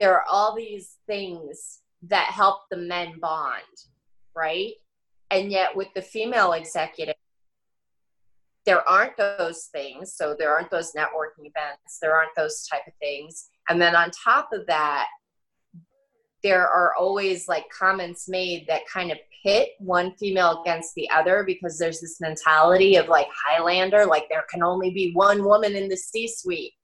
[0.00, 3.62] there are all these things that help the men bond
[4.36, 4.74] right?
[5.30, 7.14] And yet with the female executive
[8.66, 10.14] there aren't those things.
[10.14, 11.98] So there aren't those networking events.
[12.02, 13.48] There aren't those type of things.
[13.68, 15.06] And then on top of that
[16.46, 21.42] there are always like comments made that kind of pit one female against the other
[21.44, 25.88] because there's this mentality of like Highlander, like there can only be one woman in
[25.88, 26.74] the C suite.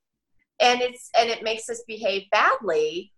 [0.60, 3.12] And it's and it makes us behave badly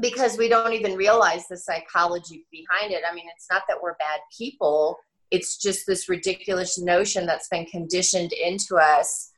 [0.00, 3.04] because we don't even realize the psychology behind it.
[3.08, 4.98] I mean, it's not that we're bad people.
[5.30, 9.30] It's just this ridiculous notion that's been conditioned into us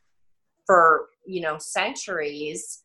[0.64, 2.82] for, you know, centuries.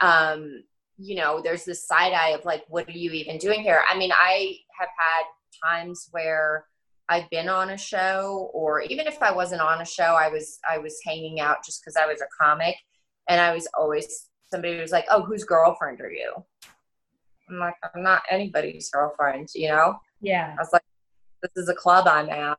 [0.00, 0.64] Um,
[0.98, 3.82] you know, there's this side eye of like, what are you even doing here?
[3.88, 5.24] I mean, I have had
[5.68, 6.66] times where
[7.08, 10.58] I've been on a show, or even if I wasn't on a show, I was
[10.68, 12.76] I was hanging out just because I was a comic,
[13.28, 16.32] and I was always somebody was like, "Oh, whose girlfriend are you?"
[17.50, 19.98] I'm like, "I'm not anybody's girlfriend," you know.
[20.20, 20.54] Yeah.
[20.56, 20.82] I was like,
[21.42, 22.58] "This is a club I'm at.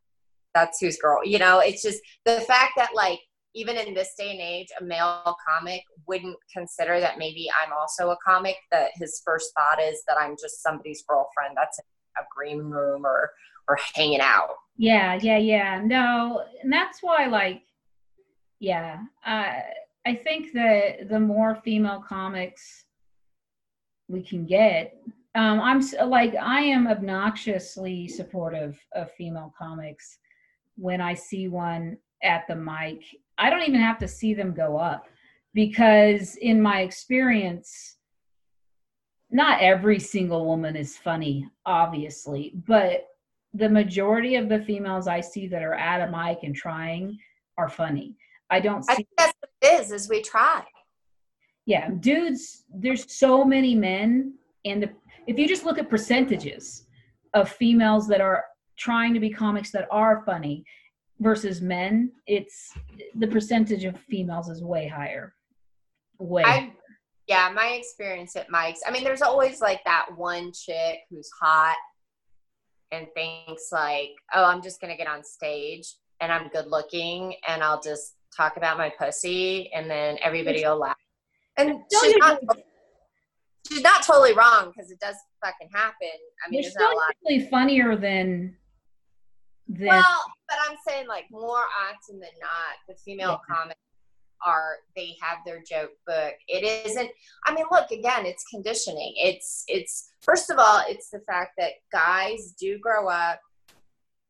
[0.54, 3.19] That's whose girl." You know, it's just the fact that like
[3.56, 8.10] even in this day and age, a male comic wouldn't consider that maybe I'm also
[8.10, 11.86] a comic, that his first thought is that I'm just somebody's girlfriend that's in
[12.24, 13.32] a green room or
[13.68, 14.50] or hanging out.
[14.78, 15.82] Yeah, yeah, yeah.
[15.84, 17.62] No, and that's why like
[18.60, 19.52] yeah, uh,
[20.06, 22.86] I think that the more female comics
[24.08, 24.98] we can get,
[25.36, 30.18] um, I'm like I am obnoxiously supportive of female comics
[30.76, 33.04] when I see one at the mic
[33.43, 35.08] I don't even have to see them go up
[35.53, 37.97] because in my experience
[39.29, 43.08] not every single woman is funny obviously but
[43.53, 47.19] the majority of the females I see that are at a mic and trying
[47.58, 48.15] are funny.
[48.49, 50.63] I don't see I think that's what it is, is we try.
[51.65, 54.34] Yeah, dudes, there's so many men
[54.65, 54.89] and the,
[55.27, 56.88] if you just look at percentages
[57.34, 58.45] of females that are
[58.77, 60.65] trying to be comics that are funny
[61.24, 62.74] versus men, it's
[63.16, 65.34] the percentage of females is way higher.
[66.20, 66.44] Way.
[66.46, 66.74] I,
[67.28, 68.80] yeah, my experience at mics.
[68.86, 71.78] I mean, there's always like that one chick who's hot
[72.92, 77.64] and thinks like, oh, I'm just gonna get on stage and I'm good looking and
[77.64, 80.96] I'll just talk about my pussy and then everybody will laugh.
[81.58, 82.40] And she's not,
[83.68, 86.08] she's not totally wrong because it does fucking happen.
[86.46, 87.50] I mean, it's not a lot.
[87.50, 88.56] funnier than,
[89.67, 89.88] than.
[89.88, 93.56] Well, but I'm saying like more often than not, the female yeah.
[93.56, 93.80] comics
[94.45, 96.34] are they have their joke book.
[96.47, 97.10] It isn't.
[97.45, 98.26] I mean, look again.
[98.26, 99.13] It's conditioning.
[99.17, 103.39] It's it's first of all, it's the fact that guys do grow up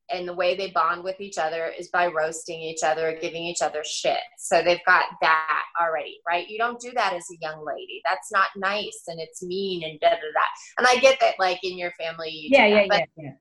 [0.10, 3.62] and the way they bond with each other is by roasting each other, giving each
[3.62, 4.19] other shit.
[4.38, 6.48] So they've got that already, right?
[6.48, 8.02] You don't do that as a young lady.
[8.08, 10.41] That's not nice and it's mean and da da da.
[10.78, 13.32] And I get that, like in your family, yeah, yeah, yeah, yeah.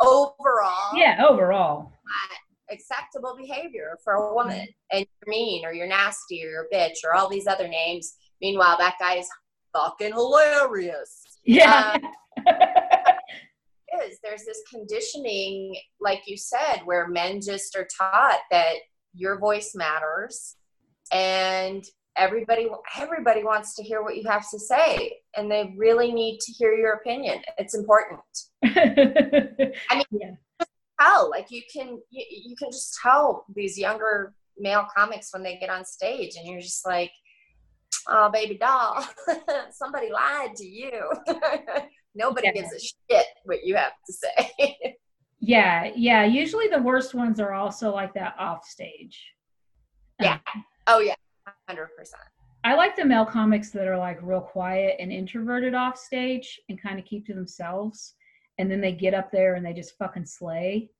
[0.00, 1.92] Overall, yeah, overall,
[2.70, 7.04] acceptable behavior for a woman, and you're mean or you're nasty or you're a bitch
[7.04, 8.14] or all these other names.
[8.40, 9.28] Meanwhile, that guy is
[9.74, 11.22] fucking hilarious.
[11.44, 11.96] Yeah.
[12.36, 12.44] Um,
[14.04, 18.74] is there's this conditioning like you said where men just are taught that
[19.14, 20.56] your voice matters
[21.12, 21.84] and
[22.16, 22.68] everybody
[22.98, 26.74] everybody wants to hear what you have to say and they really need to hear
[26.74, 28.20] your opinion it's important
[28.64, 30.66] i mean yeah.
[31.00, 35.56] tell like you can you, you can just tell these younger male comics when they
[35.58, 37.12] get on stage and you're just like
[38.08, 39.06] oh baby doll
[39.70, 41.10] somebody lied to you
[42.14, 42.52] Nobody yeah.
[42.52, 44.96] gives a shit what you have to say.
[45.40, 46.24] yeah, yeah.
[46.24, 49.32] Usually the worst ones are also like that off stage.
[50.20, 50.38] Yeah.
[50.54, 51.14] Um, oh yeah,
[51.68, 52.22] hundred percent.
[52.62, 56.80] I like the male comics that are like real quiet and introverted off stage and
[56.80, 58.14] kind of keep to themselves,
[58.58, 60.90] and then they get up there and they just fucking slay.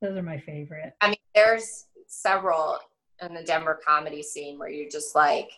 [0.00, 0.94] Those are my favorite.
[1.00, 2.78] I mean, there's several
[3.20, 5.50] in the Denver comedy scene where you're just like,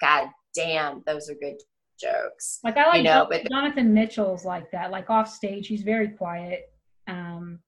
[0.00, 1.56] God damn, those are good
[1.98, 2.60] jokes.
[2.62, 4.90] Like I like you know, but Jonathan Mitchell's like that.
[4.90, 6.72] Like off stage, he's very quiet.
[7.08, 7.58] Um,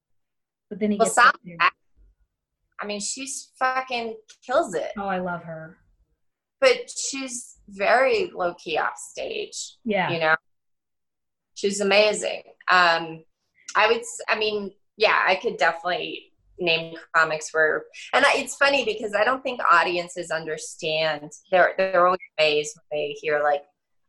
[0.69, 1.19] but then he well, gets.
[2.83, 4.93] I mean, she's fucking kills it.
[4.97, 5.77] Oh, I love her.
[6.61, 9.77] But she's very low key off stage.
[9.85, 10.11] Yeah.
[10.11, 10.35] You know,
[11.55, 12.43] she's amazing.
[12.71, 13.25] Um,
[13.77, 14.03] I would.
[14.29, 16.27] I mean, yeah, I could definitely
[16.63, 22.05] name comics where and I, it's funny because i don't think audiences understand there are
[22.05, 23.63] always ways when they hear like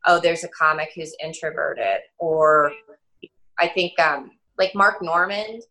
[0.08, 2.72] oh, there's a comic who's introverted, or
[3.60, 5.64] I think um, like Mark Normand,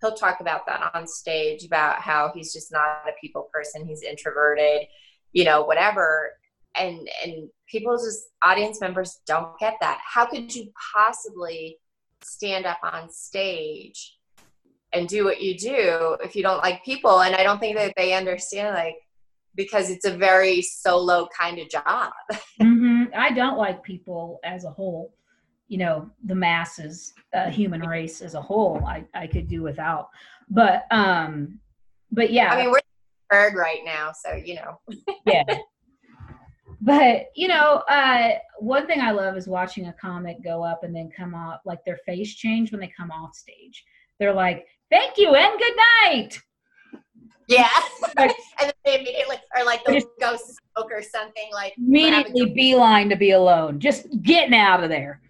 [0.00, 4.02] he'll talk about that on stage about how he's just not a people person, he's
[4.02, 4.86] introverted,
[5.32, 6.30] you know, whatever.
[6.76, 9.98] And and people just audience members don't get that.
[10.04, 11.78] How could you possibly
[12.22, 14.16] stand up on stage
[14.92, 17.22] and do what you do if you don't like people?
[17.22, 18.96] And I don't think that they understand like
[19.54, 22.12] because it's a very solo kind of job.
[22.60, 23.04] mm-hmm.
[23.14, 25.12] I don't like people as a whole.
[25.66, 30.08] You know, the masses, uh, human race as a whole, I, I could do without.
[30.48, 31.58] But um,
[32.10, 32.54] but yeah.
[32.54, 32.80] I mean, we're
[33.30, 34.80] heard right now, so you know.
[35.26, 35.44] yeah.
[36.80, 40.94] But you know, uh, one thing I love is watching a comic go up and
[40.94, 43.84] then come off, like their face change when they come off stage.
[44.20, 46.40] They're like, "Thank you and good night."
[47.48, 47.68] Yeah.
[48.16, 51.74] and then they immediately, or like the ghost smoke or something like.
[51.78, 55.20] Immediately beeline to be alone, just getting out of there.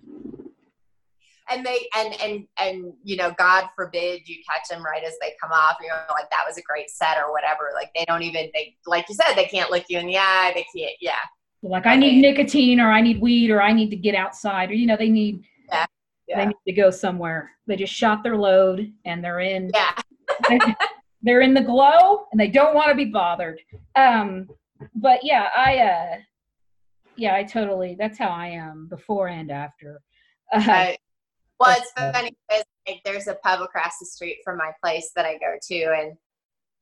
[1.50, 5.32] And they and and and you know, God forbid you catch them right as they
[5.42, 5.76] come off.
[5.80, 7.70] You know, like that was a great set or whatever.
[7.74, 10.52] Like they don't even they like you said they can't look you in the eye.
[10.54, 10.96] They can't.
[11.00, 11.12] Yeah.
[11.62, 14.74] Like I need nicotine or I need weed or I need to get outside or
[14.74, 15.42] you know they need.
[15.68, 15.86] Yeah.
[16.26, 16.38] Yeah.
[16.38, 17.52] They need to go somewhere.
[17.66, 19.70] They just shot their load and they're in.
[19.74, 20.74] Yeah.
[21.22, 23.60] they're in the glow and they don't want to be bothered.
[23.96, 24.48] Um,
[24.94, 26.16] but yeah, I uh,
[27.16, 27.96] yeah, I totally.
[27.98, 30.00] That's how I am before and after.
[30.52, 30.98] Uh, right.
[31.60, 35.26] Well, it's funny because like, there's a pub across the street from my place that
[35.26, 36.16] I go to, and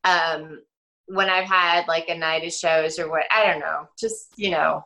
[0.05, 0.63] um,
[1.07, 4.51] when I've had like a night of shows or what, I don't know, just you
[4.51, 4.85] know,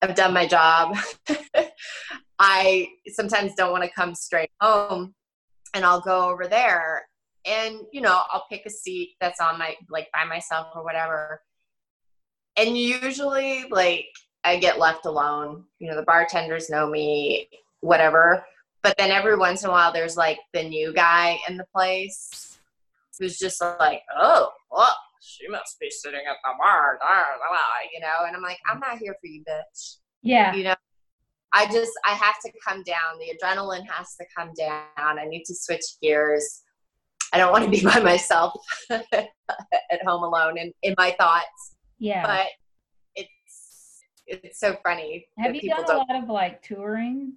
[0.00, 0.96] I've done my job.
[2.38, 5.14] I sometimes don't want to come straight home,
[5.74, 7.04] and I'll go over there
[7.44, 11.42] and you know i'll pick a seat that's on my like by myself or whatever.
[12.56, 14.06] And usually like
[14.44, 15.64] i get left alone.
[15.78, 17.48] You know the bartenders know me
[17.80, 18.44] whatever
[18.82, 22.58] but then every once in a while there's like the new guy in the place
[23.18, 26.98] who's just like oh well she must be sitting at the bar
[27.92, 30.74] you know and i'm like i'm not here for you bitch yeah you know
[31.52, 35.44] i just i have to come down the adrenaline has to come down i need
[35.44, 36.62] to switch gears
[37.32, 38.52] I don't want to be by myself
[38.90, 41.76] at home alone in, in my thoughts.
[41.98, 42.26] Yeah.
[42.26, 42.46] But
[43.14, 45.26] it's it's so funny.
[45.38, 47.34] Have you done a lot of like touring?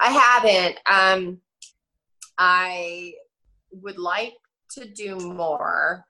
[0.00, 0.78] I haven't.
[0.90, 1.40] Um,
[2.38, 3.14] I
[3.70, 4.34] would like
[4.72, 6.04] to do more.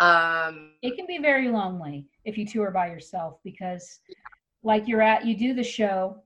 [0.00, 4.00] Um, it can be very lonely if you tour by yourself because,
[4.62, 6.22] like, you're at you do the show,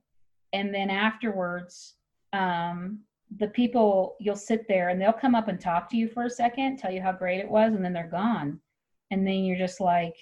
[0.53, 1.95] and then afterwards,
[2.33, 2.99] um,
[3.37, 6.29] the people you'll sit there and they'll come up and talk to you for a
[6.29, 8.59] second, tell you how great it was, and then they're gone,
[9.11, 10.15] and then you're just like,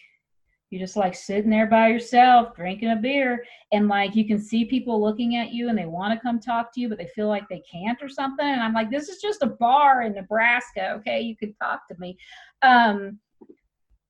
[0.72, 3.44] you're just like sitting there by yourself drinking a beer
[3.74, 6.74] and like you can see people looking at you and they want to come talk
[6.74, 9.22] to you but they feel like they can't or something and i'm like this is
[9.22, 11.20] just a bar in nebraska okay?
[11.22, 12.18] You can talk to me.
[12.64, 13.20] Um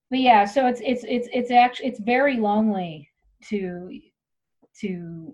[0.10, 3.10] but yeah so it's it's it's it's actually it's very lonely
[3.50, 4.00] to
[4.80, 5.34] to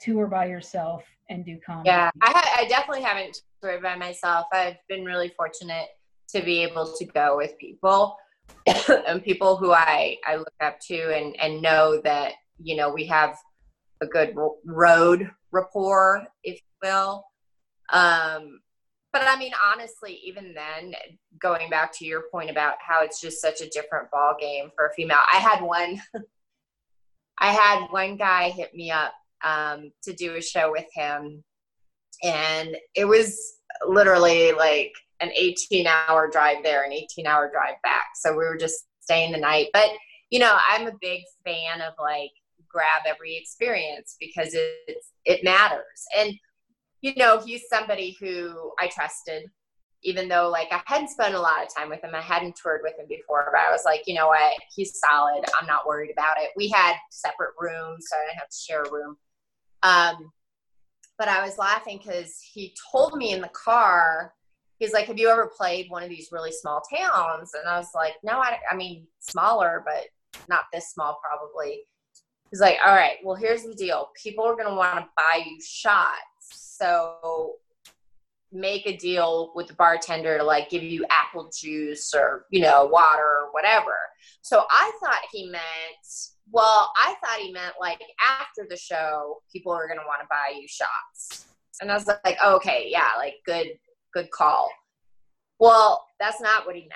[0.00, 1.88] tour by yourself and do comedy.
[1.88, 4.46] Yeah i, I definitely haven't toured by myself.
[4.52, 5.88] I've been really fortunate
[6.28, 8.16] to be able to go with people
[9.06, 12.32] and people who I, I look up to and, and know that,
[12.62, 13.36] you know, we have
[14.00, 14.34] a good
[14.64, 17.24] road rapport, if you will.
[17.92, 18.60] Um,
[19.12, 20.94] but I mean, honestly, even then,
[21.40, 24.86] going back to your point about how it's just such a different ball game for
[24.86, 26.00] a female, I had one,
[27.38, 29.12] I had one guy hit me up
[29.44, 31.44] um, to do a show with him,
[32.22, 34.92] and it was literally like
[35.22, 38.06] an 18 hour drive there, an 18 hour drive back.
[38.16, 39.68] So we were just staying the night.
[39.72, 39.90] But,
[40.30, 42.32] you know, I'm a big fan of like
[42.68, 46.04] grab every experience because it, it matters.
[46.18, 46.34] And,
[47.00, 49.44] you know, he's somebody who I trusted,
[50.02, 52.14] even though like I hadn't spent a lot of time with him.
[52.14, 54.54] I hadn't toured with him before, but I was like, you know what?
[54.74, 55.44] He's solid.
[55.60, 56.50] I'm not worried about it.
[56.56, 59.16] We had separate rooms, so I didn't have to share a room.
[59.84, 60.32] Um,
[61.18, 64.32] but I was laughing because he told me in the car
[64.82, 67.52] he's like, have you ever played one of these really small towns?
[67.54, 70.06] And I was like, no, I, I mean, smaller, but
[70.48, 71.82] not this small probably.
[72.50, 74.08] He's like, all right, well, here's the deal.
[74.20, 76.18] People are going to want to buy you shots.
[76.50, 77.52] So
[78.50, 82.86] make a deal with the bartender to like give you apple juice or, you know,
[82.86, 83.94] water or whatever.
[84.42, 85.62] So I thought he meant,
[86.50, 90.26] well, I thought he meant like after the show, people are going to want to
[90.28, 91.46] buy you shots.
[91.80, 93.68] And I was like, okay, yeah, like good
[94.12, 94.70] good call.
[95.58, 96.92] Well, that's not what he meant.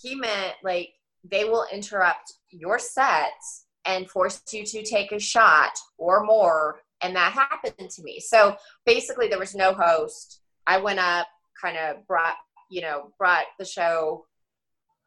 [0.00, 0.90] He meant like
[1.24, 6.80] they will interrupt your sets and force you to take a shot or more.
[7.02, 8.20] And that happened to me.
[8.20, 10.40] So basically, there was no host.
[10.66, 11.26] I went up,
[11.60, 12.36] kind of brought,
[12.70, 14.26] you know, brought the show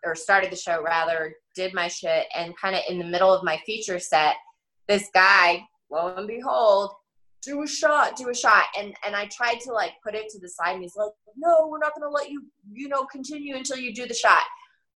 [0.03, 3.43] or started the show rather, did my shit, and kind of in the middle of
[3.43, 4.35] my feature set,
[4.87, 6.91] this guy, lo and behold,
[7.43, 8.65] do a shot, do a shot.
[8.77, 11.67] And and I tried to like put it to the side and he's like, No,
[11.69, 14.43] we're not gonna let you, you know, continue until you do the shot.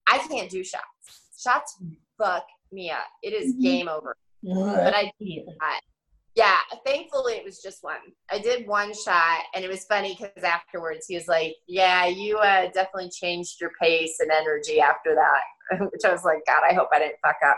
[0.07, 0.85] I can't do shots.
[1.39, 1.79] Shots
[2.19, 3.07] fuck me up.
[3.23, 3.63] It is mm-hmm.
[3.63, 4.17] game over.
[4.43, 5.81] But I
[6.37, 7.97] yeah, thankfully it was just one.
[8.31, 12.37] I did one shot, and it was funny because afterwards he was like, "Yeah, you
[12.37, 16.75] uh, definitely changed your pace and energy after that." Which I was like, "God, I
[16.75, 17.57] hope I didn't fuck up."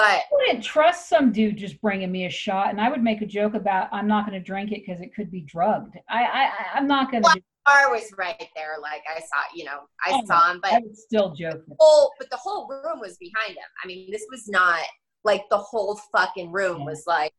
[0.00, 3.20] But I wouldn't trust some dude just bringing me a shot, and I would make
[3.20, 5.98] a joke about I'm not going to drink it because it could be drugged.
[6.08, 7.26] I, I I'm not going to.
[7.26, 7.36] Well,
[7.66, 8.76] bar was right there.
[8.80, 11.34] Like I saw, you know, I oh, saw him, but I still.
[11.36, 13.64] The whole, but the whole room was behind him.
[13.84, 14.80] I mean, this was not
[15.22, 16.86] like the whole fucking room yeah.
[16.86, 17.32] was like,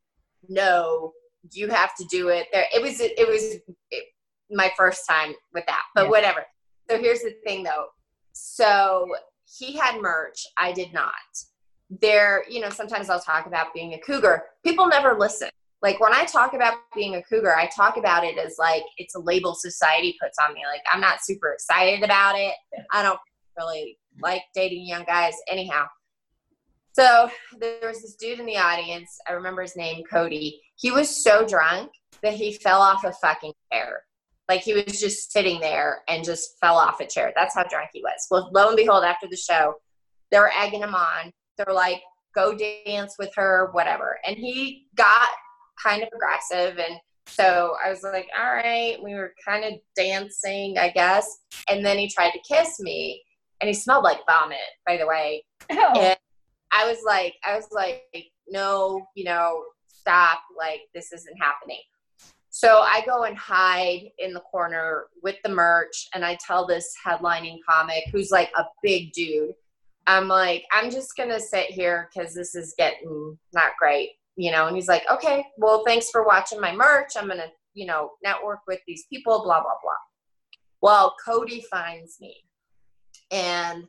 [0.47, 1.13] no,
[1.53, 2.45] you have to do it.
[2.53, 3.55] There, it was, it, it was
[3.89, 4.03] it,
[4.51, 6.09] my first time with that, but yeah.
[6.11, 6.45] whatever.
[6.91, 7.87] So here's the thing, though.
[8.33, 9.07] So
[9.57, 10.45] he had merch.
[10.57, 11.15] I did not
[11.99, 14.43] there, you know, sometimes I'll talk about being a cougar.
[14.63, 15.49] People never listen.
[15.81, 19.15] Like when I talk about being a cougar, I talk about it as like it's
[19.15, 20.61] a label society puts on me.
[20.71, 22.53] Like I'm not super excited about it.
[22.91, 23.19] I don't
[23.57, 25.85] really like dating young guys anyhow.
[26.93, 27.29] So
[27.59, 29.17] there was this dude in the audience.
[29.27, 30.61] I remember his name, Cody.
[30.75, 34.03] He was so drunk that he fell off a fucking chair.
[34.47, 37.31] Like he was just sitting there and just fell off a chair.
[37.35, 38.27] That's how drunk he was.
[38.29, 39.75] Well, lo and behold, after the show,
[40.31, 41.31] they were egging him on
[41.65, 42.01] they're like,
[42.35, 42.55] go
[42.85, 44.17] dance with her, whatever.
[44.25, 45.27] And he got
[45.81, 46.77] kind of aggressive.
[46.77, 46.97] And
[47.27, 51.39] so I was like, all right, we were kind of dancing, I guess.
[51.69, 53.21] And then he tried to kiss me
[53.59, 55.43] and he smelled like vomit, by the way.
[55.71, 55.93] Oh.
[55.99, 56.17] And
[56.71, 58.03] I was like, I was like,
[58.49, 60.39] no, you know, stop.
[60.57, 61.81] Like, this isn't happening.
[62.49, 66.93] So I go and hide in the corner with the merch, and I tell this
[67.05, 69.53] headlining comic who's like a big dude
[70.07, 74.67] I'm like, I'm just gonna sit here because this is getting not great, you know.
[74.67, 77.11] And he's like, okay, well, thanks for watching my merch.
[77.15, 79.93] I'm gonna, you know, network with these people, blah blah blah.
[80.81, 82.35] Well, Cody finds me,
[83.31, 83.85] and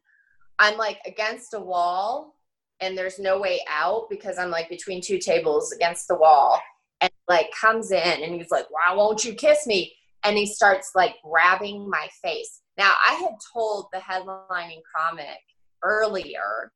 [0.59, 2.37] I'm like against a wall,
[2.81, 6.61] and there's no way out because I'm like between two tables against the wall.
[7.01, 9.93] And like comes in and he's like, Why won't you kiss me?
[10.25, 12.61] And he starts like grabbing my face.
[12.79, 15.39] Now I had told the headlining comic
[15.83, 16.73] earlier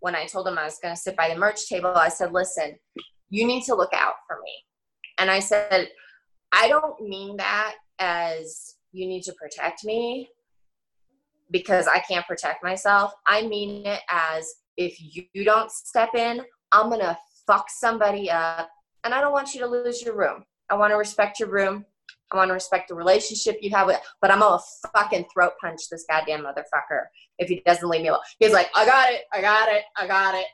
[0.00, 2.32] when I told him I was going to sit by the merch table, I said,
[2.32, 2.76] Listen,
[3.30, 4.52] you need to look out for me.
[5.18, 5.88] And I said,
[6.52, 10.28] I don't mean that as you need to protect me
[11.50, 13.12] because I can't protect myself.
[13.26, 16.42] I mean it as if you don't step in,
[16.72, 18.70] I'm going to fuck somebody up.
[19.04, 20.44] And I don't want you to lose your room.
[20.70, 21.84] I want to respect your room.
[22.30, 24.60] I want to respect the relationship you have with, but I'm gonna
[24.94, 27.04] fucking throat punch this goddamn motherfucker
[27.38, 28.20] if he doesn't leave me alone.
[28.38, 30.46] He's like, I got it, I got it, I got it.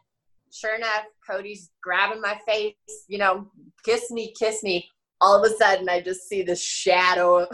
[0.52, 2.74] Sure enough, Cody's grabbing my face,
[3.08, 3.50] you know,
[3.84, 4.88] kiss me, kiss me.
[5.20, 7.46] All of a sudden, I just see the shadow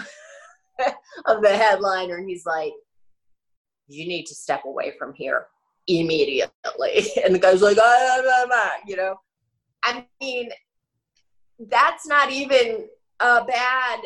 [1.26, 2.72] of the headliner, and he's like,
[3.86, 5.46] You need to step away from here
[5.98, 7.06] immediately.
[7.24, 9.16] And the guy's like, ah, ah, ah, you know,
[9.84, 10.50] I mean,
[11.58, 12.88] that's not even
[13.20, 14.00] a bad,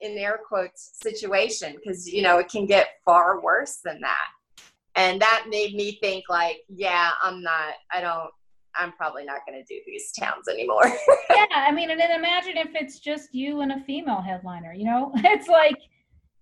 [0.00, 4.62] in air quotes, situation because, you know, it can get far worse than that.
[4.96, 8.30] And that made me think, like, yeah, I'm not, I don't,
[8.76, 10.84] I'm probably not going to do these towns anymore.
[11.30, 14.72] yeah, I mean, and then imagine if it's just you and a female headliner.
[14.72, 15.76] You know, it's like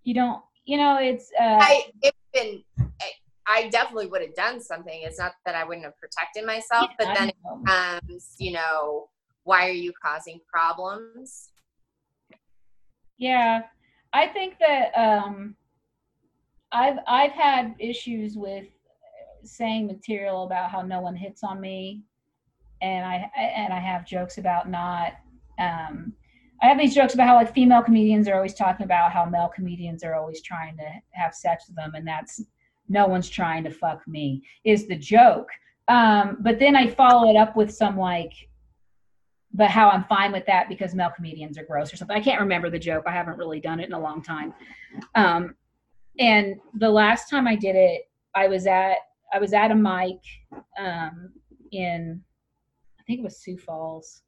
[0.04, 0.42] you don't.
[0.66, 1.30] You know, it's.
[1.40, 2.62] Uh, I it's been.
[3.46, 5.00] I definitely would have done something.
[5.02, 9.08] It's not that I wouldn't have protected myself, yeah, but then it becomes, you know,
[9.44, 11.48] why are you causing problems?
[13.18, 13.62] Yeah,
[14.12, 15.54] I think that um,
[16.72, 18.66] I've I've had issues with
[19.44, 22.02] saying material about how no one hits on me
[22.80, 25.12] and I and I have jokes about not.
[25.58, 26.12] Um,
[26.62, 29.50] I have these jokes about how like female comedians are always talking about how male
[29.54, 32.42] comedians are always trying to have sex with them, and that's
[32.88, 35.48] no one's trying to fuck me is the joke.
[35.88, 38.32] Um, but then I follow it up with some like,
[39.52, 42.16] but how I'm fine with that because male comedians are gross or something.
[42.16, 43.04] I can't remember the joke.
[43.06, 44.54] I haven't really done it in a long time.
[45.14, 45.54] Um,
[46.18, 48.02] and the last time I did it,
[48.34, 48.96] I was at
[49.32, 50.20] I was at a mic
[50.78, 51.32] um,
[51.72, 52.22] in
[52.98, 54.22] I think it was Sioux Falls.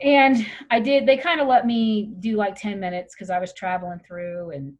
[0.00, 3.52] And I did, they kind of let me do like 10 minutes because I was
[3.52, 4.74] traveling through and,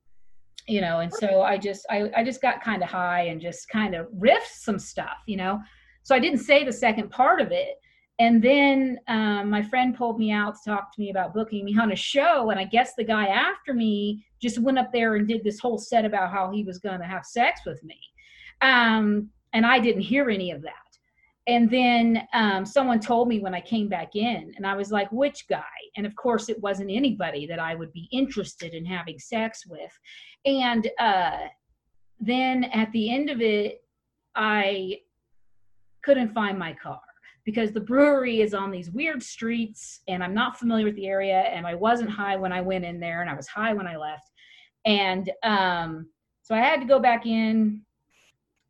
[0.67, 3.69] you know, and so I just, I, I just got kind of high and just
[3.69, 5.61] kind of riffed some stuff, you know.
[6.03, 7.77] So I didn't say the second part of it.
[8.23, 11.77] And then um, my friend pulled me out to talk to me about booking me
[11.81, 12.51] on a show.
[12.51, 15.79] And I guess the guy after me just went up there and did this whole
[15.79, 17.99] set about how he was going to have sex with me.
[18.61, 20.93] Um, and I didn't hear any of that
[21.49, 25.11] and then um, someone told me when I came back in, and I was like,
[25.11, 25.65] which guy?
[25.97, 29.91] And of course, it wasn't anybody that I would be interested in having sex with.
[30.45, 31.39] And uh,
[32.21, 33.83] then at the end of it,
[34.37, 35.01] I
[36.05, 37.01] couldn't find my car
[37.45, 41.41] because the brewery is on these weird streets and I'm not familiar with the area.
[41.41, 43.97] And I wasn't high when I went in there, and I was high when I
[43.97, 44.31] left.
[44.85, 46.09] And um,
[46.43, 47.83] so I had to go back in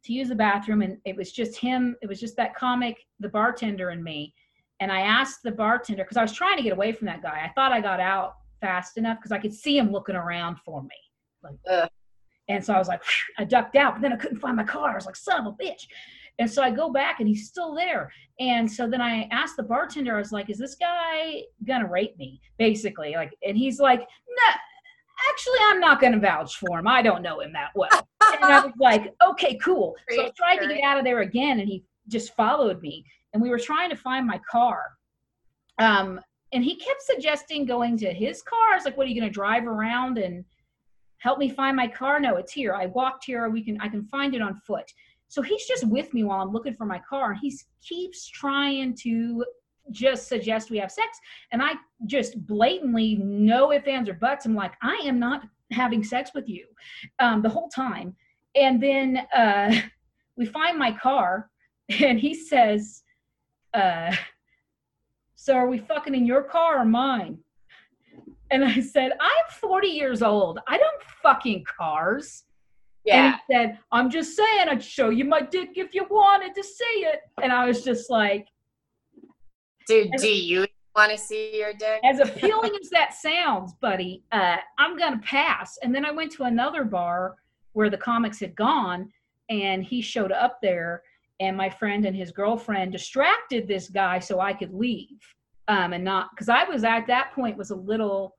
[0.04, 3.28] to use the bathroom and it was just him it was just that comic the
[3.28, 4.34] bartender and me
[4.80, 7.42] and i asked the bartender because i was trying to get away from that guy
[7.44, 10.82] i thought i got out fast enough because i could see him looking around for
[10.82, 10.88] me
[11.42, 11.86] like uh.
[12.48, 13.02] and so i was like
[13.38, 15.54] i ducked out but then i couldn't find my car i was like son of
[15.54, 15.86] a bitch
[16.43, 19.62] and so i go back and he's still there and so then i asked the
[19.62, 24.01] bartender i was like is this guy gonna rape me basically like and he's like
[24.01, 24.55] no
[25.30, 26.88] actually, I'm not going to vouch for him.
[26.88, 27.88] I don't know him that well.
[27.93, 29.95] and I was like, okay, cool.
[30.11, 33.05] So I tried to get out of there again, and he just followed me.
[33.32, 34.82] And we were trying to find my car.
[35.78, 36.20] Um,
[36.53, 38.59] and he kept suggesting going to his car.
[38.72, 40.45] I was like, what are you going to drive around and
[41.18, 42.20] help me find my car?
[42.20, 42.74] No, it's here.
[42.74, 43.49] I walked here.
[43.49, 44.90] We can, I can find it on foot.
[45.32, 47.32] So he's just with me while I'm looking for my car.
[47.32, 49.42] He keeps trying to
[49.90, 51.18] just suggest we have sex.
[51.52, 51.72] And I
[52.04, 54.44] just blatantly, no ifs, ands, or buts.
[54.44, 56.66] I'm like, I am not having sex with you
[57.18, 58.14] um, the whole time.
[58.56, 59.74] And then uh,
[60.36, 61.48] we find my car,
[61.88, 63.02] and he says,
[63.72, 64.14] uh,
[65.34, 67.38] So are we fucking in your car or mine?
[68.50, 70.58] And I said, I'm 40 years old.
[70.68, 72.44] I don't fucking cars.
[73.05, 73.26] Yeah.
[73.26, 76.62] And he said, I'm just saying, I'd show you my dick if you wanted to
[76.62, 77.20] see it.
[77.42, 78.46] And I was just like,
[79.86, 82.00] Dude, do you want to see your dick?
[82.05, 85.78] As appealing as that sounds, buddy, uh, I'm gonna pass.
[85.82, 87.36] And then I went to another bar
[87.72, 89.11] where the comics had gone,
[89.48, 91.03] and he showed up there,
[91.40, 95.18] and my friend and his girlfriend distracted this guy so I could leave,
[95.68, 98.36] um, and not because I was at that point was a little.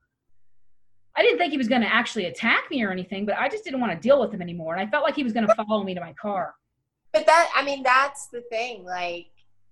[1.16, 3.64] I didn't think he was going to actually attack me or anything, but I just
[3.64, 4.76] didn't want to deal with him anymore.
[4.76, 6.56] And I felt like he was going to follow me to my car.
[7.12, 8.84] But that, I mean, that's the thing.
[8.84, 9.28] Like,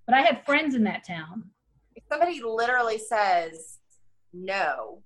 [0.05, 1.45] but I had friends in that town.
[1.95, 3.79] If somebody literally says
[4.33, 5.01] no,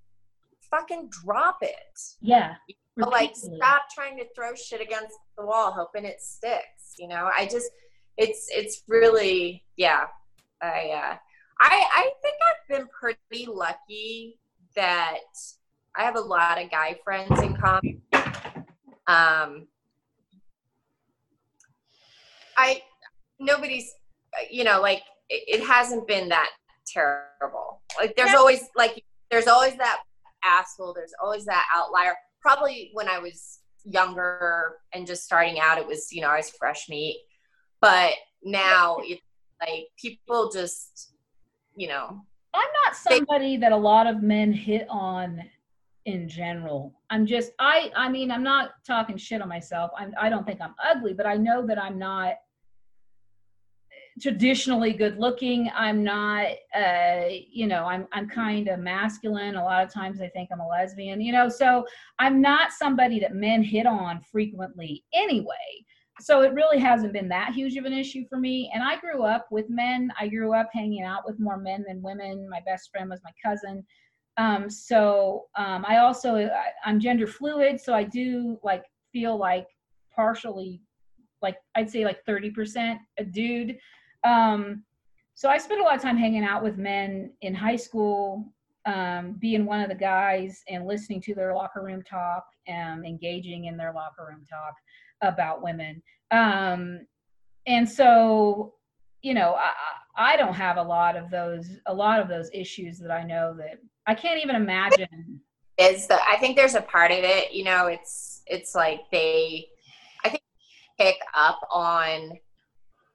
[0.70, 2.00] fucking drop it.
[2.22, 2.56] Yeah.
[2.98, 6.96] like, stop trying to throw shit against the wall, hoping it sticks.
[7.00, 7.70] You know, I just,
[8.18, 10.06] it's, it's really, yeah.
[10.62, 11.16] I, uh,
[11.62, 14.38] I, I think I've been pretty lucky
[14.76, 15.20] that
[15.98, 18.02] I have a lot of guy friends in common.
[19.08, 19.68] Um,
[22.58, 22.82] I
[23.40, 23.94] nobody's
[24.50, 26.50] you know like it, it hasn't been that
[26.88, 27.82] terrible.
[27.98, 30.02] Like there's always like there's always that
[30.44, 30.94] asshole.
[30.94, 32.16] There's always that outlier.
[32.42, 36.50] Probably when I was younger and just starting out, it was you know I was
[36.50, 37.22] fresh meat,
[37.80, 39.22] but now it's
[39.62, 41.14] like people just
[41.76, 42.22] you know.
[42.54, 45.44] I'm not somebody that a lot of men hit on
[46.06, 46.94] in general.
[47.10, 49.92] I'm just I I mean I'm not talking shit on myself.
[49.98, 52.34] I'm I don't think I'm ugly, but I know that I'm not
[54.22, 55.70] traditionally good looking.
[55.76, 59.56] I'm not uh you know, I'm I'm kind of masculine.
[59.56, 61.86] A lot of times I think I'm a lesbian, you know, so
[62.20, 65.86] I'm not somebody that men hit on frequently anyway.
[66.22, 68.72] So it really hasn't been that huge of an issue for me.
[68.74, 70.14] And I grew up with men.
[70.18, 72.48] I grew up hanging out with more men than women.
[72.50, 73.84] My best friend was my cousin
[74.38, 78.84] um, so um, I also I, I'm gender fluid, so I do like
[79.14, 79.68] feel like
[80.14, 80.82] partially,
[81.42, 83.78] like I'd say like 30% a dude.
[84.24, 84.84] Um,
[85.36, 88.54] so I spent a lot of time hanging out with men in high school,
[88.86, 93.66] um, being one of the guys and listening to their locker room talk, and engaging
[93.66, 94.74] in their locker room talk
[95.22, 96.02] about women.
[96.32, 97.02] Um,
[97.68, 98.74] and so,
[99.26, 103.00] you know, I, I don't have a lot of those a lot of those issues
[103.00, 105.42] that I know that I can't even imagine.
[105.80, 109.66] Is the I think there's a part of it, you know, it's it's like they
[110.24, 110.44] I think
[111.00, 112.34] pick up on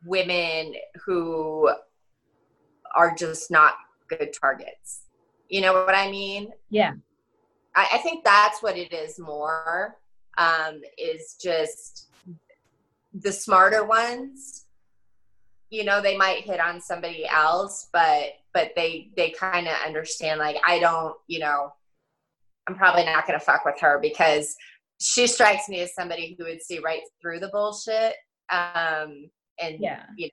[0.04, 0.74] women
[1.06, 1.72] who
[2.96, 3.74] are just not
[4.08, 5.02] good targets.
[5.48, 6.50] You know what I mean?
[6.70, 6.94] Yeah.
[7.76, 9.96] I, I think that's what it is more.
[10.38, 12.08] Um, is just
[13.14, 14.66] the smarter ones
[15.70, 20.38] you know they might hit on somebody else but but they they kind of understand
[20.38, 21.72] like i don't you know
[22.68, 24.54] i'm probably not going to fuck with her because
[25.00, 28.14] she strikes me as somebody who would see right through the bullshit
[28.52, 29.30] um
[29.62, 30.04] and yeah.
[30.16, 30.30] you know.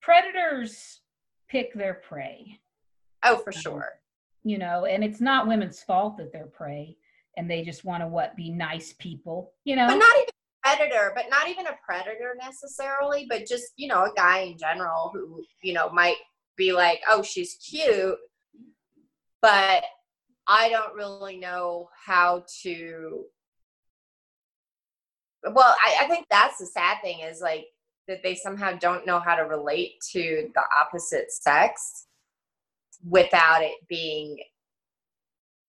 [0.00, 1.00] predators
[1.48, 2.58] pick their prey.
[3.22, 3.88] Oh for um, sure.
[4.42, 6.96] you know and it's not women's fault that they're prey
[7.36, 9.86] and they just want to what be nice people you know?
[9.86, 10.33] But not even
[10.64, 15.10] predator, but not even a predator necessarily, but just, you know, a guy in general
[15.12, 16.16] who, you know, might
[16.56, 18.16] be like, oh, she's cute,
[19.42, 19.84] but
[20.46, 23.24] I don't really know how to.
[25.42, 27.66] Well, I, I think that's the sad thing is like
[28.08, 32.06] that they somehow don't know how to relate to the opposite sex
[33.06, 34.38] without it being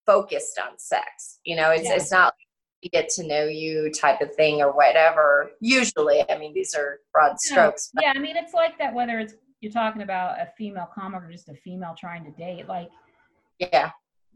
[0.06, 1.39] focused on sex.
[1.43, 1.96] You know, it's yeah.
[1.96, 2.34] it's not
[2.89, 5.51] get to know you type of thing or whatever.
[5.59, 7.91] Usually, I mean, these are broad strokes.
[7.93, 11.23] Yeah, yeah I mean, it's like that whether it's you're talking about a female comic
[11.23, 12.67] or just a female trying to date.
[12.67, 12.89] Like,
[13.59, 13.91] yeah,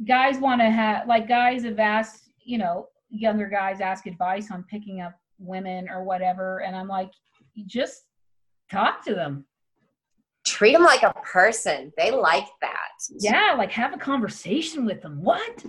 [0.07, 4.63] guys want to have like guys have asked, you know, younger guys ask advice on
[4.63, 7.11] picking up women or whatever, and I'm like,
[7.67, 8.03] just
[8.71, 9.45] talk to them.
[10.47, 11.91] Treat them like a person.
[11.97, 12.89] They like that.
[13.19, 15.21] Yeah, like have a conversation with them.
[15.21, 15.63] What?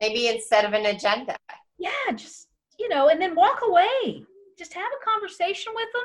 [0.00, 1.36] Maybe instead of an agenda
[1.80, 4.24] yeah, just, you know, and then walk away.
[4.58, 6.04] Just have a conversation with them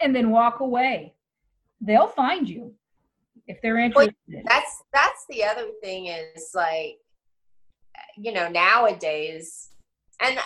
[0.00, 1.14] and then walk away.
[1.80, 2.74] They'll find you
[3.46, 4.14] if they're interested.
[4.28, 6.98] Well, that's that's the other thing is like
[8.16, 9.70] you know, nowadays
[10.20, 10.38] and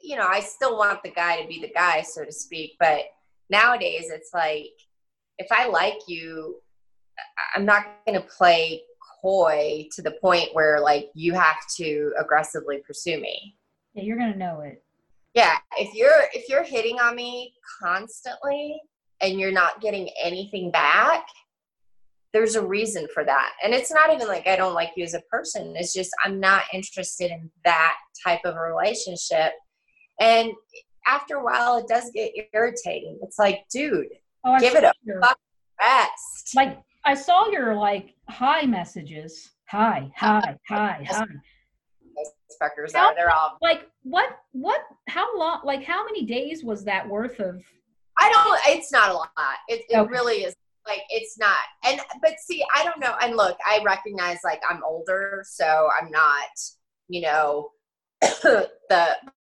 [0.00, 3.00] you know, I still want the guy to be the guy, so to speak, but
[3.48, 4.72] nowadays it's like
[5.38, 6.56] if I like you,
[7.54, 8.82] I'm not going to play
[9.22, 13.56] coy to the point where like you have to aggressively pursue me.
[13.94, 14.82] Yeah, you're gonna know it.
[15.34, 18.80] Yeah, if you're if you're hitting on me constantly
[19.20, 21.26] and you're not getting anything back,
[22.32, 23.52] there's a reason for that.
[23.62, 25.74] And it's not even like I don't like you as a person.
[25.76, 29.52] It's just I'm not interested in that type of relationship.
[30.20, 30.52] And
[31.06, 33.18] after a while, it does get irritating.
[33.22, 34.06] It's like, dude,
[34.44, 35.20] oh, give it a your,
[35.80, 36.54] rest.
[36.54, 39.50] Like I saw your like hi messages.
[39.68, 41.24] Hi, hi, hi, hi
[42.60, 43.14] fuckers how, are.
[43.14, 47.62] They're all like what what how long like how many days was that worth of
[48.18, 49.28] I don't it's not a lot.
[49.68, 50.10] It it okay.
[50.10, 50.54] really is
[50.86, 54.82] like it's not and but see I don't know and look I recognize like I'm
[54.84, 56.48] older so I'm not
[57.08, 57.70] you know
[58.20, 58.68] the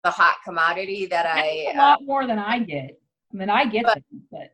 [0.04, 3.00] the hot commodity that That's I a lot uh, more than I get.
[3.34, 4.54] I mean, I get but, them, but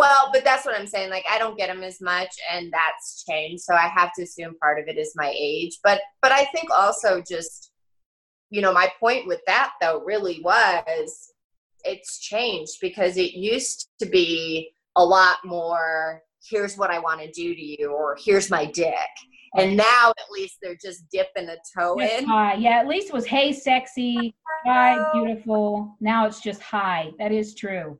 [0.00, 1.10] well, but that's what I'm saying.
[1.10, 3.62] Like I don't get them as much, and that's changed.
[3.62, 5.78] So I have to assume part of it is my age.
[5.84, 7.70] But but I think also just,
[8.48, 11.32] you know, my point with that though really was
[11.84, 16.22] it's changed because it used to be a lot more.
[16.48, 18.94] Here's what I want to do to you, or here's my dick.
[19.56, 22.24] And now at least they're just dipping a toe just in.
[22.26, 22.54] Hi.
[22.54, 24.34] Yeah, at least it was hey sexy,
[24.64, 25.94] hi beautiful.
[26.00, 27.10] Now it's just hi.
[27.18, 27.98] That is true.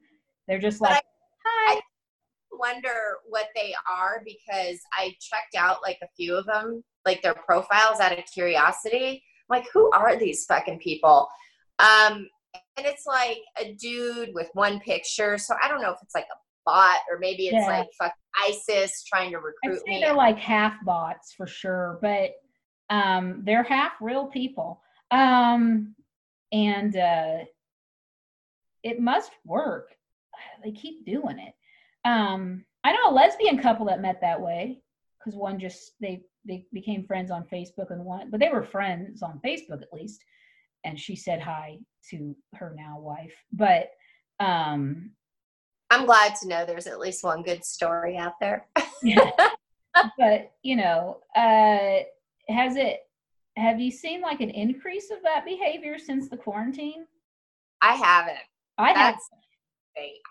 [0.48, 1.02] They're just like
[1.44, 1.74] hi.
[1.74, 1.80] I
[2.60, 7.34] wonder what they are because I checked out like a few of them, like their
[7.34, 9.24] profiles out of curiosity.
[9.48, 11.28] like, who are these fucking people?
[11.80, 12.28] Um,
[12.76, 15.38] and it's like a dude with one picture.
[15.38, 17.66] So I don't know if it's like a bot or maybe it's yeah.
[17.66, 18.12] like fuck
[18.46, 20.00] ISIS trying to recruit I'd say me.
[20.00, 22.30] They're like half bots for sure, but
[22.90, 24.80] um, they're half real people.
[25.10, 25.94] Um,
[26.52, 27.38] and uh,
[28.82, 29.94] it must work.
[30.64, 31.54] They keep doing it.
[32.04, 34.80] Um, I know a lesbian couple that met that way
[35.18, 39.22] because one just they they became friends on Facebook and one, but they were friends
[39.22, 40.24] on Facebook at least.
[40.84, 41.78] And she said hi
[42.10, 43.90] to her now wife, but
[44.40, 45.10] um,
[45.90, 48.66] I'm glad to know there's at least one good story out there.
[49.02, 49.30] yeah.
[50.16, 52.04] But, you know, uh,
[52.48, 53.00] has it,
[53.56, 57.06] have you seen like an increase of that behavior since the quarantine?
[57.82, 58.38] I haven't.
[58.78, 59.16] I have.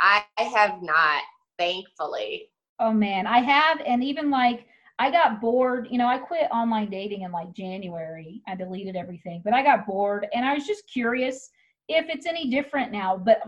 [0.01, 1.21] I have not,
[1.59, 2.49] thankfully.
[2.79, 3.81] Oh man, I have.
[3.85, 4.65] And even like,
[4.97, 5.87] I got bored.
[5.91, 8.41] You know, I quit online dating in like January.
[8.47, 11.51] I deleted everything, but I got bored and I was just curious
[11.87, 13.17] if it's any different now.
[13.17, 13.41] But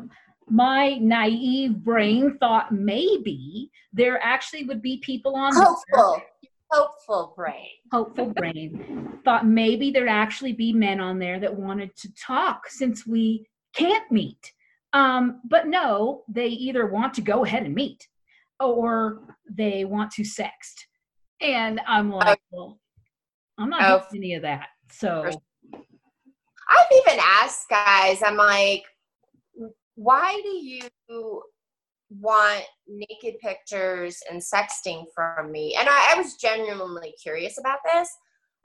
[0.50, 6.26] my naive brain thought maybe there actually would be people on hopeful there,
[6.72, 12.14] hopeful brain hopeful brain thought maybe there'd actually be men on there that wanted to
[12.16, 14.52] talk since we can't meet
[14.94, 18.08] um, but no they either want to go ahead and meet
[18.60, 20.86] or they want to sext
[21.42, 22.58] and i'm like oh.
[22.58, 22.80] well
[23.58, 24.04] i'm not oh.
[24.12, 28.84] doing any of that so i've even asked guys i'm like
[29.96, 31.42] why do you
[32.10, 35.76] want naked pictures and sexting from me?
[35.80, 38.10] And I, I was genuinely curious about this.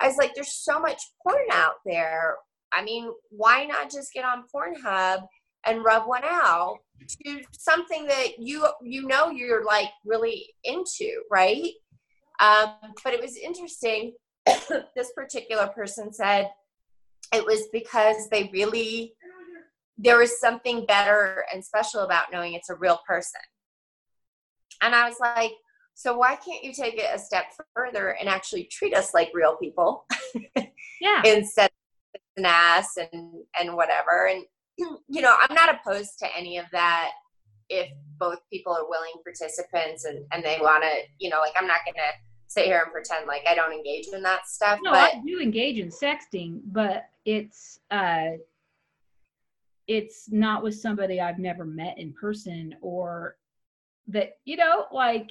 [0.01, 2.37] I was like, there's so much porn out there.
[2.73, 5.27] I mean, why not just get on Pornhub
[5.67, 11.71] and rub one out to something that you you know you're like really into, right?
[12.41, 14.13] Um, but it was interesting.
[14.47, 16.51] this particular person said
[17.35, 19.15] it was because they really
[19.99, 23.41] there was something better and special about knowing it's a real person.
[24.83, 25.53] And I was like,
[25.95, 29.57] so why can't you take it a step further and actually treat us like real
[29.57, 30.05] people?
[31.01, 31.23] yeah.
[31.25, 31.71] Instead
[32.15, 34.29] of an ass and and whatever.
[34.31, 34.45] And
[34.77, 37.13] you know, I'm not opposed to any of that
[37.69, 41.67] if both people are willing participants and, and they want to, you know, like I'm
[41.67, 42.03] not gonna
[42.47, 44.79] sit here and pretend like I don't engage in that stuff.
[44.83, 48.33] No, but I do engage in sexting, but it's uh
[49.89, 53.37] it's not with somebody I've never met in person or
[54.09, 55.31] that, you know, like.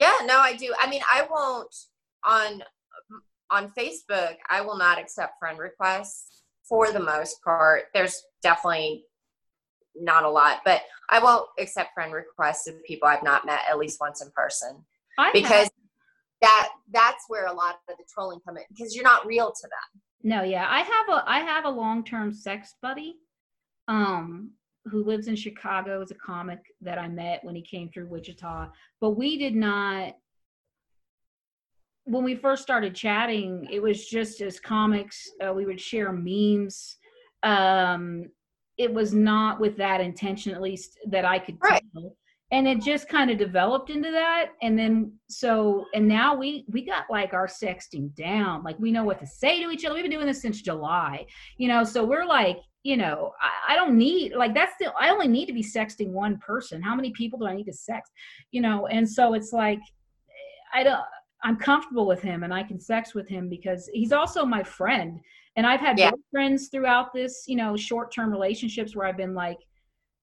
[0.00, 0.72] Yeah, no, I do.
[0.80, 1.74] I mean, I won't
[2.24, 2.62] on
[3.50, 6.37] on Facebook, I will not accept friend requests
[6.68, 7.84] for the most part.
[7.94, 9.04] There's definitely
[9.96, 13.78] not a lot, but I won't accept friend requests of people I've not met at
[13.78, 14.84] least once in person.
[15.18, 15.70] I because have.
[16.42, 19.62] that that's where a lot of the trolling come in because you're not real to
[19.62, 20.02] them.
[20.22, 20.66] No, yeah.
[20.68, 23.16] I have a I have a long-term sex buddy
[23.88, 24.50] um,
[24.84, 28.68] who lives in Chicago, is a comic that I met when he came through Wichita.
[29.00, 30.14] But we did not,
[32.08, 36.96] when we first started chatting, it was just as comics, uh, we would share memes.
[37.42, 38.30] Um,
[38.78, 41.82] it was not with that intention, at least that I could right.
[41.92, 42.16] tell.
[42.50, 44.52] And it just kind of developed into that.
[44.62, 48.62] And then so and now we we got like our sexting down.
[48.62, 49.94] Like we know what to say to each other.
[49.94, 51.26] We've been doing this since july
[51.58, 51.84] you know?
[51.84, 55.46] So we're like you know I, I don't need like that's the i only need
[55.46, 56.80] to be sexting one person.
[56.80, 58.12] How many people do i need to sext
[58.50, 58.86] you know?
[58.86, 59.80] And so it's like
[60.72, 61.04] i don't
[61.44, 65.20] i'm comfortable with him and i can sex with him because he's also my friend.
[65.56, 66.10] And i've had yeah.
[66.30, 69.58] friends throughout this you know short-term relationships where i've been like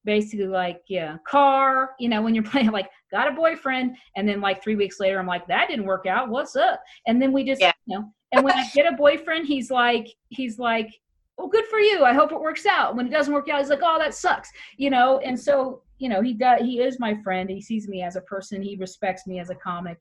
[0.06, 3.98] basically like yeah car you know when you're playing like got a boyfriend?
[4.16, 6.30] And then like three weeks later i'm like that didn't work out.
[6.30, 6.82] What's up?
[7.08, 7.74] And then we just yeah.
[7.86, 10.90] you know and when i get a boyfriend he's like he's like
[11.38, 12.06] oh good for you.
[12.06, 12.96] I hope it works out.
[12.96, 15.20] When it doesn't work out he's like oh that sucks you know?
[15.20, 17.50] And so you know he does he is my friend.
[17.50, 18.62] He sees me as a person.
[18.62, 19.98] He respects me as a comic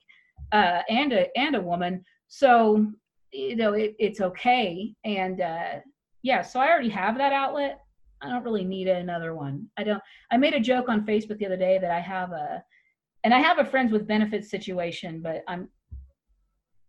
[0.54, 2.86] uh and a and a woman so
[3.32, 5.74] you know it, it's okay and uh
[6.22, 7.80] yeah so i already have that outlet
[8.24, 9.68] I don't really need another one.
[9.76, 10.02] I don't.
[10.30, 12.62] I made a joke on Facebook the other day that I have a,
[13.22, 15.68] and I have a friends with benefits situation, but I'm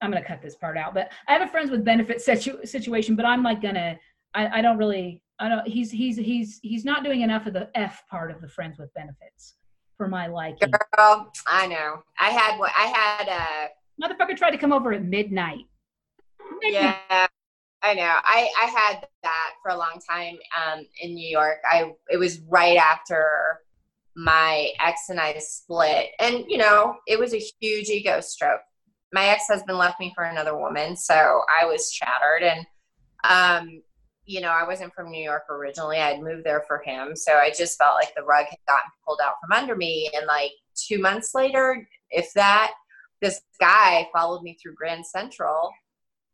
[0.01, 0.93] I'm gonna cut this part out.
[0.93, 3.97] But I have a friends with benefits situ- situation, but I'm like gonna.
[4.33, 5.21] I, I don't really.
[5.39, 5.67] I don't.
[5.67, 8.93] He's he's he's he's not doing enough of the F part of the friends with
[8.93, 9.55] benefits
[9.97, 10.71] for my liking.
[10.71, 12.03] Girl, I know.
[12.19, 13.27] I had what I had.
[13.27, 13.69] a
[14.01, 15.65] Motherfucker tried to come over at midnight.
[16.61, 16.97] midnight.
[17.09, 17.27] Yeah,
[17.81, 18.17] I know.
[18.23, 21.57] I I had that for a long time um, in New York.
[21.69, 23.61] I it was right after
[24.17, 28.61] my ex and I split, and you know it was a huge ego stroke.
[29.13, 32.65] My ex husband left me for another woman, so I was shattered, and
[33.23, 33.81] um,
[34.25, 35.97] you know, I wasn't from New York originally.
[35.97, 37.15] I'd moved there for him.
[37.15, 40.09] So I just felt like the rug had gotten pulled out from under me.
[40.15, 42.71] And like two months later, if that,
[43.21, 45.71] this guy followed me through Grand Central.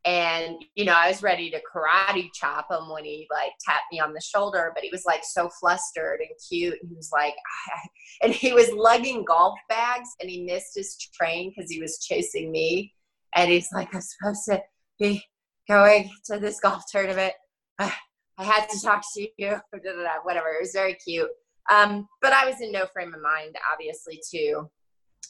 [0.04, 4.00] And, you know, I was ready to karate chop him when he like tapped me
[4.00, 6.78] on the shoulder, but he was like so flustered and cute.
[6.82, 7.36] And he was like,
[8.24, 12.52] and he was lugging golf bags and he missed his train because he was chasing
[12.52, 12.94] me.
[13.36, 14.62] And he's like, I'm supposed to
[15.00, 15.24] be
[15.70, 17.34] going to this golf tournament
[18.38, 19.60] I had to talk to you,
[20.24, 20.48] whatever.
[20.50, 21.30] It was very cute.
[21.72, 24.70] Um, but I was in no frame of mind, obviously, to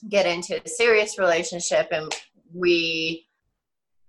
[0.09, 2.13] get into a serious relationship, and
[2.53, 3.27] we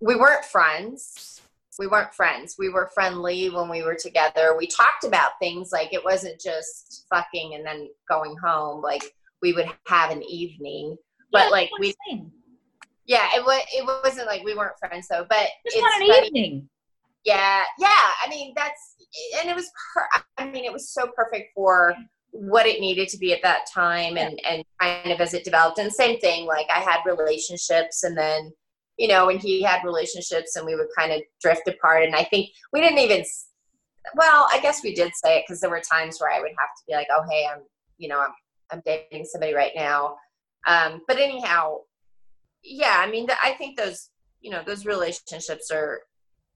[0.00, 1.40] we weren't friends.
[1.78, 2.56] We weren't friends.
[2.58, 4.54] We were friendly when we were together.
[4.56, 8.82] We talked about things like it wasn't just fucking and then going home.
[8.82, 9.02] Like
[9.40, 10.96] we would have an evening,
[11.32, 11.94] but yeah, like we.
[13.04, 13.62] Yeah, it was.
[13.74, 15.26] It wasn't like we weren't friends though.
[15.28, 16.26] But just it's an funny.
[16.26, 16.68] evening
[17.24, 18.96] yeah yeah i mean that's
[19.40, 20.08] and it was per-
[20.38, 21.94] i mean it was so perfect for
[22.32, 25.78] what it needed to be at that time and and kind of as it developed.
[25.78, 28.50] And same thing like i had relationships and then
[28.96, 32.04] you know and he had relationships and we would kind of drift apart.
[32.04, 33.24] And i think we didn't even
[34.16, 36.74] well i guess we did say it because there were times where i would have
[36.76, 37.60] to be like oh hey i'm
[37.98, 38.32] you know i'm
[38.72, 40.16] i'm dating somebody right now.
[40.66, 41.78] Um but anyhow
[42.64, 44.08] yeah i mean i think those
[44.40, 46.00] you know those relationships are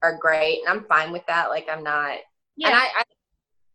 [0.03, 1.49] are great and I'm fine with that.
[1.49, 2.17] Like I'm not
[2.55, 2.69] yeah.
[2.69, 3.03] and I, I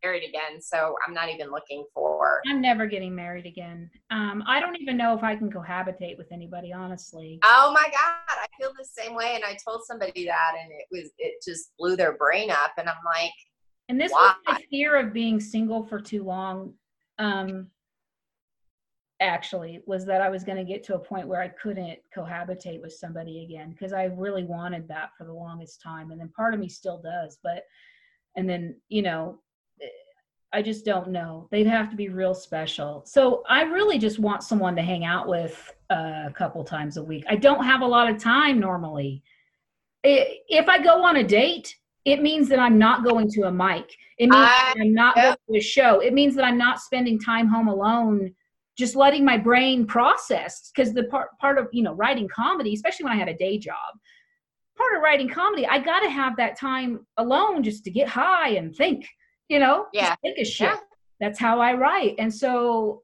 [0.05, 3.91] married again, so I'm not even looking for I'm never getting married again.
[4.11, 7.39] Um I don't even know if I can cohabitate with anybody, honestly.
[7.45, 10.87] Oh my god, I feel the same way and I told somebody that and it
[10.91, 13.33] was it just blew their brain up and I'm like
[13.89, 14.35] And this why?
[14.47, 16.75] was my fear of being single for too long.
[17.19, 17.69] Um
[19.23, 22.83] actually was that I was going to get to a point where I couldn't cohabitate
[22.83, 26.55] with somebody again because I really wanted that for the longest time and then part
[26.55, 27.65] of me still does but
[28.37, 29.39] and then you know
[30.55, 31.49] I just don't know.
[31.51, 33.03] They'd have to be real special.
[33.07, 37.03] So I really just want someone to hang out with uh, a couple times a
[37.03, 37.25] week.
[37.27, 39.23] I don't have a lot of time normally.
[40.05, 43.97] If I go on a date it means that I'm not going to a mic.
[44.19, 45.23] It means I, I'm not yeah.
[45.23, 46.01] going to a show.
[46.01, 48.35] It means that I'm not spending time home alone
[48.83, 53.05] just letting my brain process because the part part of you know writing comedy especially
[53.05, 53.77] when i had a day job
[54.77, 58.49] part of writing comedy i got to have that time alone just to get high
[58.49, 59.07] and think
[59.49, 60.17] you know yeah.
[60.21, 60.69] think of shit.
[60.69, 60.79] Yeah.
[61.21, 62.17] that's how i write.
[62.19, 63.03] And so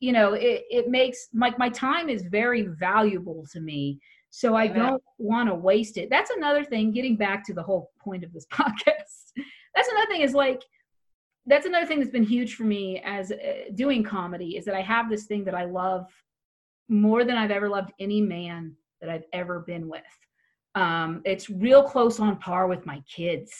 [0.00, 4.00] you know it, it makes like my, my time is very valuable to me.
[4.30, 6.10] So i don't want to waste it.
[6.10, 9.30] That's another thing getting back to the whole point of this podcast.
[9.76, 10.64] That's another thing is like
[11.46, 13.36] that's another thing that's been huge for me as uh,
[13.74, 16.06] doing comedy is that I have this thing that I love
[16.88, 20.02] more than I've ever loved any man that I've ever been with.
[20.74, 23.52] Um, it's real close on par with my kids,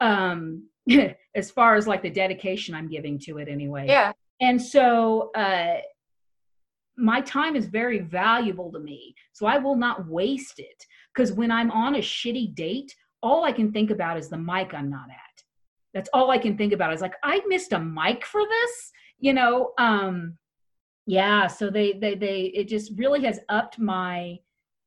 [0.00, 0.68] um,
[1.34, 3.86] as far as like the dedication I'm giving to it anyway.
[3.86, 4.12] Yeah.
[4.40, 5.78] And so, uh,
[6.96, 9.14] my time is very valuable to me.
[9.32, 10.84] So I will not waste it.
[11.14, 14.74] Because when I'm on a shitty date, all I can think about is the mic
[14.74, 15.27] I'm not at
[15.98, 19.32] that's all i can think about is like i missed a mic for this you
[19.32, 20.36] know um
[21.06, 24.38] yeah so they they they it just really has upped my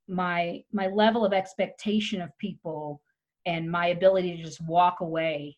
[0.07, 3.01] my my level of expectation of people
[3.45, 5.57] and my ability to just walk away.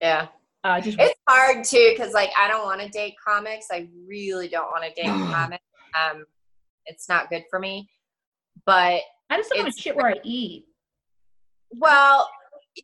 [0.00, 0.28] Yeah.
[0.62, 4.48] Uh, just it's hard too because like i don't want to date comics i really
[4.48, 5.62] don't want to date comics
[5.94, 6.24] um
[6.86, 7.86] it's not good for me
[8.64, 10.64] but i just don't want to shit where i eat.
[11.76, 12.26] Well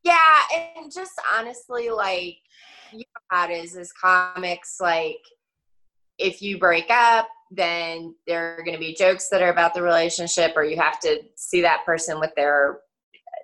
[0.04, 0.42] yeah
[0.76, 2.36] and just honestly like
[2.92, 5.18] you know how it is as comics like
[6.18, 9.82] if you break up then there are going to be jokes that are about the
[9.82, 12.80] relationship or you have to see that person with their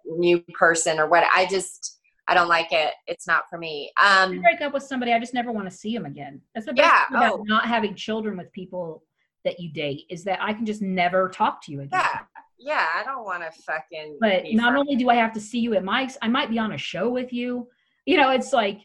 [0.04, 2.92] new person or what i just i don't like it.
[3.06, 3.92] It's not for me.
[4.02, 6.40] Um you break up with somebody i just never want to see them again.
[6.54, 7.44] That's the best yeah, thing about oh.
[7.44, 9.02] not having children with people
[9.44, 12.00] that you date is that i can just never talk to you again.
[12.02, 12.18] Yeah
[12.58, 14.18] yeah, I don't want to fucking.
[14.20, 16.72] But not only do I have to see you at mics, I might be on
[16.72, 17.68] a show with you.
[18.06, 18.80] You know, it's like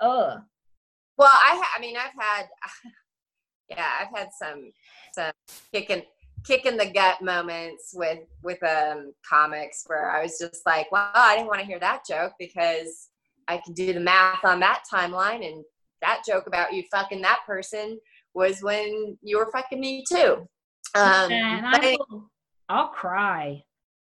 [0.00, 0.40] ugh.
[1.18, 2.46] Well, I ha- I mean I've had
[3.68, 4.72] yeah I've had some
[5.14, 5.32] some
[5.72, 6.02] kicking
[6.44, 11.36] kicking the gut moments with with um comics where I was just like, well, I
[11.36, 13.08] didn't want to hear that joke because
[13.48, 15.64] I can do the math on that timeline and
[16.00, 17.98] that joke about you fucking that person
[18.34, 20.48] was when you were fucking me too.
[20.94, 22.30] Um, and I will,
[22.72, 23.62] I'll cry.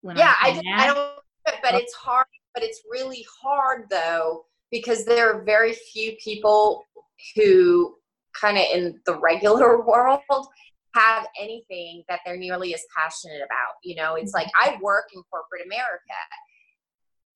[0.03, 2.25] yeah, I, just, I don't, but it's hard.
[2.53, 6.85] But it's really hard though because there are very few people
[7.35, 7.95] who
[8.39, 10.21] kind of in the regular world
[10.93, 13.75] have anything that they're nearly as passionate about.
[13.83, 14.75] You know, it's like mm-hmm.
[14.75, 15.99] I work in corporate America.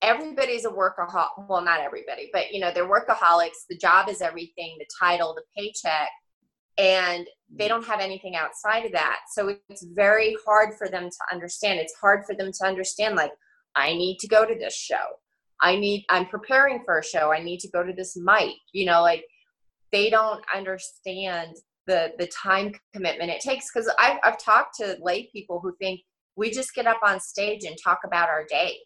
[0.02, 1.50] Everybody's a workaholic.
[1.50, 3.66] Well, not everybody, but you know, they're workaholics.
[3.70, 6.08] The job is everything, the title, the paycheck,
[6.80, 7.70] and they mm.
[7.70, 9.20] don't have anything outside of that.
[9.34, 11.80] So it's very hard for them to understand.
[11.80, 13.34] It's hard for them to understand, like,
[13.76, 14.96] I need to go to this show.
[15.62, 17.32] I need, I'm preparing for a show.
[17.32, 18.56] I need to go to this mic.
[18.72, 19.26] You know, like,
[19.92, 21.58] they don't understand
[21.90, 26.02] the the time commitment it takes because I've, I've talked to lay people who think
[26.36, 28.78] we just get up on stage and talk about our day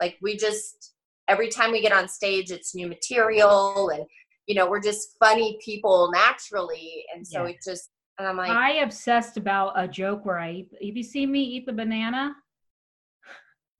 [0.00, 0.94] like we just
[1.28, 4.04] every time we get on stage it's new material and
[4.48, 7.50] you know we're just funny people naturally and so yeah.
[7.50, 11.02] it just and i'm like i obsessed about a joke where i eat have you
[11.02, 12.34] seen me eat the banana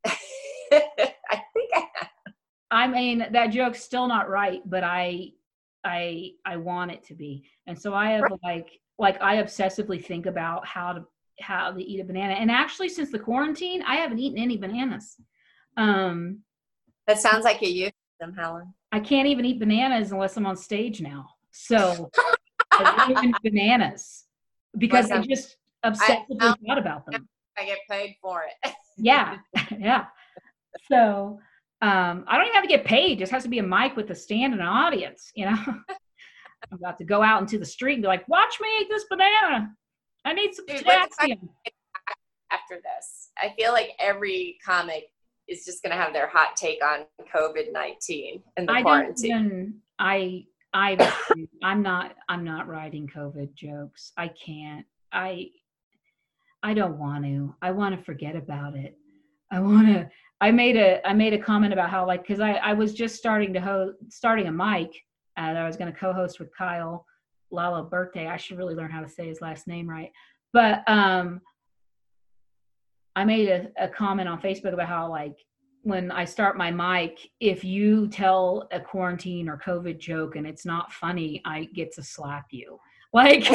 [0.06, 0.12] i
[0.70, 2.08] think i have.
[2.70, 5.32] i mean that joke's still not right but i
[5.84, 7.44] I I want it to be.
[7.66, 8.40] And so I have right.
[8.42, 11.04] like like I obsessively think about how to
[11.40, 12.34] how to eat a banana.
[12.34, 15.16] And actually since the quarantine, I haven't eaten any bananas.
[15.76, 16.40] Um
[17.06, 18.74] that sounds like you use them, Helen.
[18.92, 21.30] I can't even eat bananas unless I'm on stage now.
[21.50, 22.10] So
[23.42, 24.24] bananas
[24.76, 27.28] because I just obsessively I, thought about them.
[27.58, 28.72] I get paid for it.
[28.96, 29.38] yeah.
[29.76, 30.06] Yeah.
[30.90, 31.40] So
[31.82, 33.12] um, I don't even have to get paid.
[33.12, 35.32] It just has to be a mic with a stand and an audience.
[35.34, 38.68] You know, I'm about to go out into the street and be like, "Watch me
[38.80, 39.74] eat this banana.
[40.24, 41.50] I need some potassium."
[42.50, 45.10] After this, I feel like every comic
[45.48, 49.30] is just going to have their hot take on COVID nineteen and the I quarantine.
[49.30, 50.44] Even, I
[50.74, 51.14] I
[51.62, 54.12] I'm not I'm not writing COVID jokes.
[54.16, 54.84] I can't.
[55.12, 55.50] I
[56.62, 57.54] I don't want to.
[57.62, 58.96] I want to forget about it.
[59.50, 62.52] I want to I made a I made a comment about how like because I
[62.52, 64.90] I was just starting to host starting a mic
[65.36, 67.04] uh, that I was going to co-host with Kyle
[67.50, 68.26] Lala Birthday.
[68.26, 70.10] I should really learn how to say his last name right.
[70.52, 71.40] But um,
[73.18, 75.36] I made a, a comment on Facebook about how like
[75.82, 80.64] when I start my mic, if you tell a quarantine or COVID joke and it's
[80.64, 82.78] not funny, I get to slap you.
[83.12, 83.50] Like,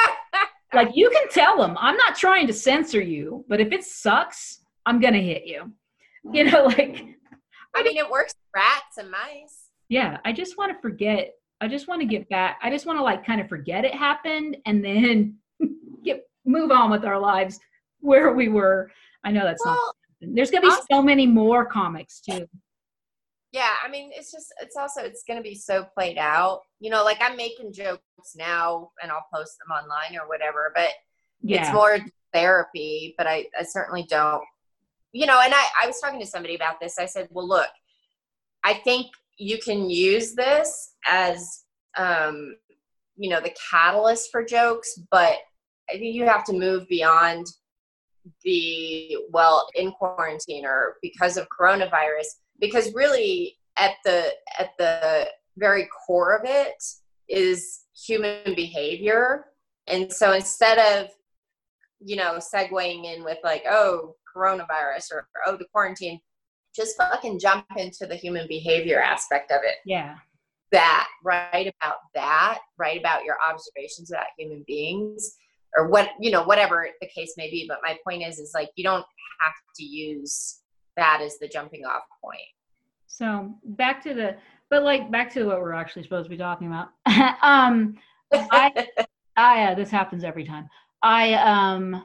[0.72, 1.76] like you can tell them.
[1.78, 5.70] I'm not trying to censor you, but if it sucks, I'm gonna hit you.
[6.32, 7.04] You know, like
[7.74, 9.68] I mean it works rats and mice.
[9.90, 11.34] Yeah, I just want to forget.
[11.60, 12.58] I just want to get back.
[12.62, 15.36] I just want to like kind of forget it happened and then
[16.04, 17.60] get move on with our lives
[18.00, 18.90] where we were.
[19.24, 22.46] I know that's well, not there's gonna be also, so many more comics too.
[23.52, 26.60] Yeah, I mean it's just it's also it's gonna be so played out.
[26.80, 28.02] You know, like I'm making jokes
[28.36, 30.90] now and I'll post them online or whatever, but
[31.42, 31.62] yeah.
[31.62, 31.98] it's more
[32.32, 34.44] therapy, but I, I certainly don't
[35.12, 36.98] you know, and I, I was talking to somebody about this.
[36.98, 37.68] I said, well, look,
[38.64, 39.06] I think
[39.38, 41.64] you can use this as,
[41.96, 42.56] um,
[43.16, 45.36] you know, the catalyst for jokes, but
[45.88, 47.46] I think you have to move beyond
[48.44, 52.26] the, well, in quarantine or because of coronavirus,
[52.60, 56.82] because really at the, at the very core of it
[57.28, 59.46] is human behavior.
[59.86, 61.10] And so instead of,
[62.00, 66.20] you know, segueing in with like, oh, coronavirus or, or oh the quarantine
[66.74, 70.16] just fucking jump into the human behavior aspect of it yeah
[70.70, 75.36] that write about that write about your observations about human beings
[75.76, 78.70] or what you know whatever the case may be but my point is is like
[78.76, 79.04] you don't
[79.40, 80.60] have to use
[80.96, 82.40] that as the jumping off point
[83.06, 84.36] so back to the
[84.70, 86.88] but like back to what we're actually supposed to be talking about
[87.42, 87.96] um
[88.32, 88.86] i
[89.36, 90.68] i uh, this happens every time
[91.02, 92.02] i um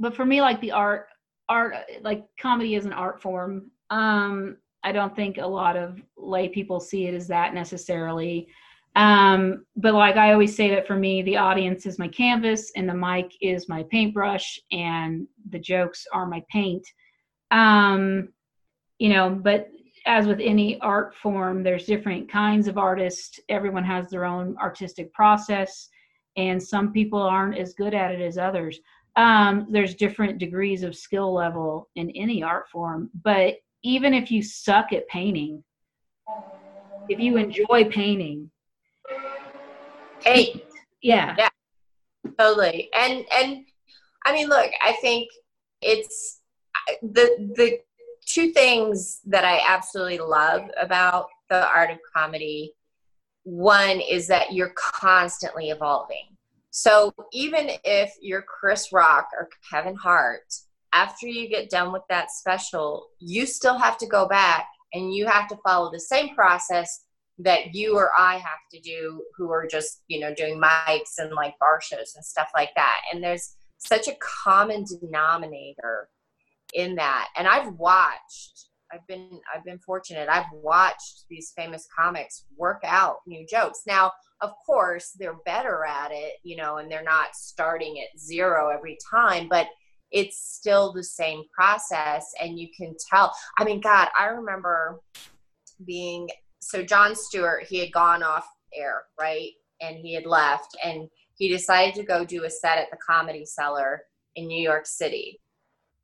[0.00, 1.06] but for me, like the art,
[1.48, 3.70] art, like comedy is an art form.
[3.90, 8.48] Um, I don't think a lot of lay people see it as that necessarily.
[9.00, 12.86] Um, but like I always say that for me, the audience is my canvas and
[12.86, 16.86] the mic is my paintbrush and the jokes are my paint.
[17.50, 18.28] Um,
[18.98, 19.68] you know, but
[20.04, 23.40] as with any art form, there's different kinds of artists.
[23.48, 25.88] Everyone has their own artistic process,
[26.36, 28.80] and some people aren't as good at it as others
[29.16, 34.40] um, there's different degrees of skill level in any art form but even if you
[34.40, 35.64] suck at painting
[37.10, 38.48] if you enjoy painting,
[40.20, 40.62] paint.
[41.02, 41.34] Yeah.
[41.38, 41.48] Yeah.
[42.38, 42.88] Totally.
[42.96, 43.64] And and
[44.24, 45.28] I mean, look, I think
[45.80, 46.40] it's
[47.02, 47.78] the the
[48.26, 52.74] two things that I absolutely love about the art of comedy.
[53.44, 56.36] One is that you're constantly evolving.
[56.70, 60.44] So even if you're Chris Rock or Kevin Hart,
[60.92, 65.26] after you get done with that special, you still have to go back and you
[65.26, 67.04] have to follow the same process
[67.42, 71.32] that you or I have to do who are just, you know, doing mics and
[71.32, 73.00] like bar shows and stuff like that.
[73.12, 76.08] And there's such a common denominator
[76.74, 77.28] in that.
[77.36, 80.28] And I've watched I've been I've been fortunate.
[80.28, 83.82] I've watched these famous comics work out new jokes.
[83.86, 88.70] Now, of course, they're better at it, you know, and they're not starting at zero
[88.70, 89.68] every time, but
[90.10, 93.32] it's still the same process and you can tell.
[93.58, 95.00] I mean, god, I remember
[95.86, 96.28] being
[96.60, 99.50] so Jon Stewart, he had gone off air, right?
[99.80, 103.44] And he had left and he decided to go do a set at the Comedy
[103.44, 104.02] Cellar
[104.36, 105.40] in New York City.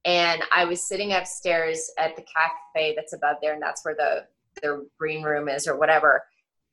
[0.05, 4.25] And I was sitting upstairs at the cafe that's above there, and that's where the
[4.63, 6.23] their green room is or whatever.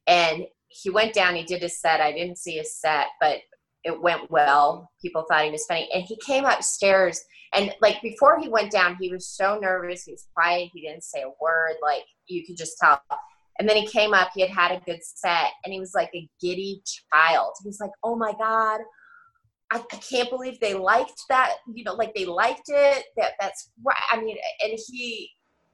[0.08, 2.00] And he went down, he did a set.
[2.00, 3.40] I didn't see a set, but
[3.84, 4.92] it went well.
[5.02, 5.90] People thought he was funny.
[5.94, 10.04] And he came upstairs and like before he went down, he was so nervous.
[10.04, 10.72] He was quiet.
[10.74, 11.76] He didn't say a word.
[11.82, 13.02] Like you could just tell.
[13.60, 16.10] And then he came up, he had had a good set, and he was like
[16.16, 16.82] a giddy
[17.14, 17.54] child.
[17.62, 18.82] He was like, oh my God,
[19.72, 23.06] I, I can't believe they liked that, you know, like they liked it.
[23.18, 23.96] That that's right.
[24.12, 25.30] I mean, and he,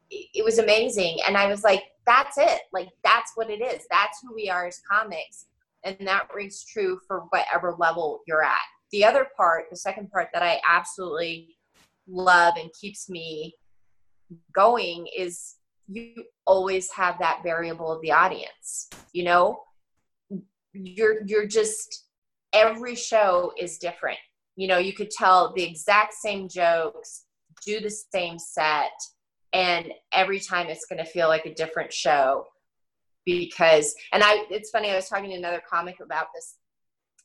[0.10, 1.20] it was amazing.
[1.28, 2.62] And I was like, that's it.
[2.74, 3.86] Like, that's what it is.
[3.92, 5.46] That's who we are as comics.
[5.84, 8.58] And that rings true for whatever level you're at.
[8.92, 11.56] The other part, the second part that I absolutely
[12.08, 13.54] love and keeps me
[14.54, 15.56] going is
[15.92, 19.62] you always have that variable of the audience you know?
[20.74, 22.06] You're you're just
[22.54, 24.20] every show is different.
[24.56, 27.26] You know you could tell the exact same jokes
[27.66, 28.92] do the same set
[29.54, 32.46] and every time it's going to feel like a different show
[33.26, 36.56] because and i it's funny i was talking to another comic about this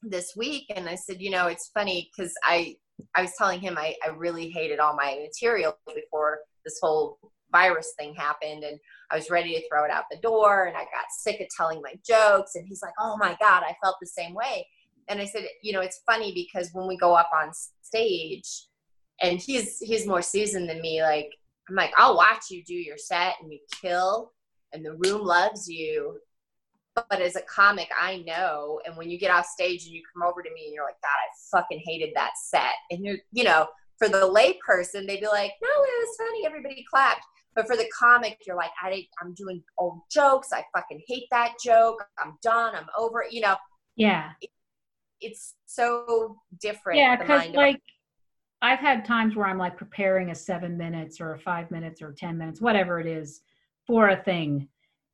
[0.03, 2.75] this week and i said you know it's funny because i
[3.15, 7.19] i was telling him I, I really hated all my material before this whole
[7.55, 8.79] virus thing happened and
[9.11, 11.81] I was ready to throw it out the door and I got sick of telling
[11.81, 14.67] my jokes and he's like, "Oh my god, I felt the same way."
[15.09, 17.51] And I said, "You know, it's funny because when we go up on
[17.83, 18.67] stage
[19.23, 21.31] and he's he's more seasoned than me like
[21.69, 24.33] I'm like, "I'll watch you do your set and you kill
[24.73, 26.19] and the room loves you."
[26.95, 30.23] But as a comic, I know, and when you get off stage and you come
[30.29, 32.75] over to me and you're like, God, I fucking hated that set.
[32.93, 33.67] And you're, you know,
[33.99, 36.47] for the layperson, they'd be like, no, it was funny.
[36.47, 37.25] Everybody clapped.
[37.55, 40.49] But for the comic, you're like, I, I'm doing old jokes.
[40.53, 42.05] I fucking hate that joke.
[42.19, 42.75] I'm done.
[42.75, 43.33] I'm over it.
[43.33, 43.57] You know.
[43.97, 44.31] Yeah.
[44.41, 44.51] It,
[45.21, 46.99] it's so different.
[46.99, 47.81] Yeah, because like
[48.61, 52.13] I've had times where I'm like preparing a seven minutes or a five minutes or
[52.13, 53.43] ten minutes, whatever it is,
[53.87, 54.69] for a thing.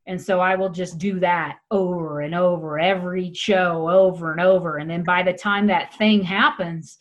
[0.06, 4.78] And so I will just do that over and over, every show over and over.
[4.78, 6.98] And then by the time that thing happens,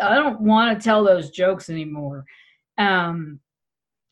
[0.00, 2.24] I don't want to tell those jokes anymore.
[2.78, 3.40] Um,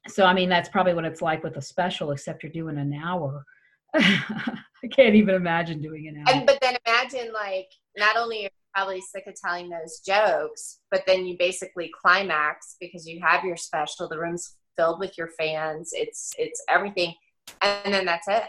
[0.09, 2.93] so I mean that's probably what it's like with a special, except you're doing an
[2.93, 3.45] hour.
[3.95, 6.37] I can't even imagine doing an hour.
[6.37, 10.81] And but then imagine like not only you're you probably sick of telling those jokes,
[10.91, 15.29] but then you basically climax because you have your special, the room's filled with your
[15.39, 17.15] fans, it's it's everything.
[17.63, 18.45] And then that's it.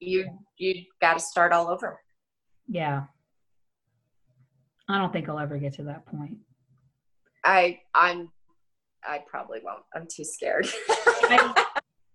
[0.00, 0.26] You
[0.56, 2.00] you gotta start all over.
[2.68, 3.04] Yeah.
[4.88, 6.38] I don't think I'll ever get to that point.
[7.44, 8.30] I I'm
[9.06, 9.82] I probably won't.
[9.94, 10.66] I'm too scared.
[10.88, 11.64] I,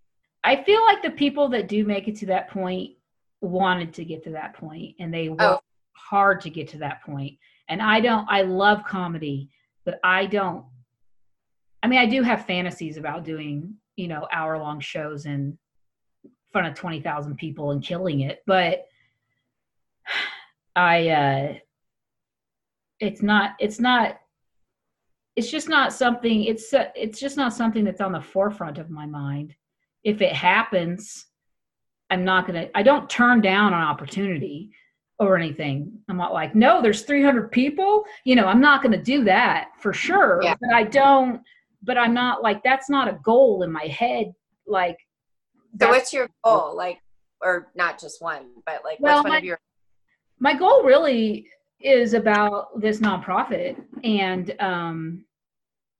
[0.43, 2.91] I, feel like the people that do make it to that point
[3.41, 5.59] wanted to get to that point and they worked oh.
[5.93, 7.37] hard to get to that point.
[7.67, 9.49] And I don't, I love comedy,
[9.85, 10.65] but I don't,
[11.81, 15.57] I mean, I do have fantasies about doing, you know, hour long shows in
[16.51, 18.43] front of 20,000 people and killing it.
[18.45, 18.85] But
[20.75, 21.53] I, uh,
[22.99, 24.19] it's not, it's not,
[25.39, 29.05] it's just not something it's it's just not something that's on the forefront of my
[29.05, 29.55] mind.
[30.03, 31.25] If it happens
[32.11, 34.71] i'm not gonna i don't turn down an opportunity
[35.17, 35.91] or anything.
[36.09, 38.03] I'm not like no there's 300 people.
[38.25, 40.55] You know i'm not gonna do that for sure yeah.
[40.59, 41.41] but i don't
[41.83, 44.33] but i'm not like that's not a goal in my head
[44.67, 44.97] like
[45.79, 46.75] so what's your goal?
[46.75, 46.99] Like
[47.41, 49.61] or not just one but like well, my, your-
[50.39, 51.47] my goal really
[51.79, 55.25] is about this nonprofit and um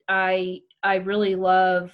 [0.10, 1.94] I I really love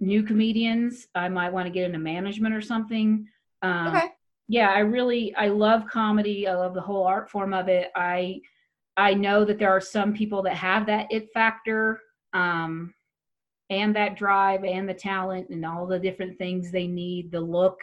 [0.00, 1.06] new comedians.
[1.14, 3.28] I might want to get into management or something.
[3.62, 4.08] Um, okay.
[4.48, 6.48] yeah, I really I love comedy.
[6.48, 7.90] I love the whole art form of it.
[7.94, 8.40] I
[8.96, 12.00] I know that there are some people that have that it factor
[12.32, 12.94] um,
[13.70, 17.80] and that drive and the talent and all the different things they need, the look,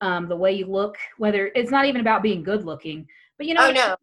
[0.00, 3.54] um, the way you look, whether it's not even about being good looking, but you
[3.54, 3.96] know, oh, no.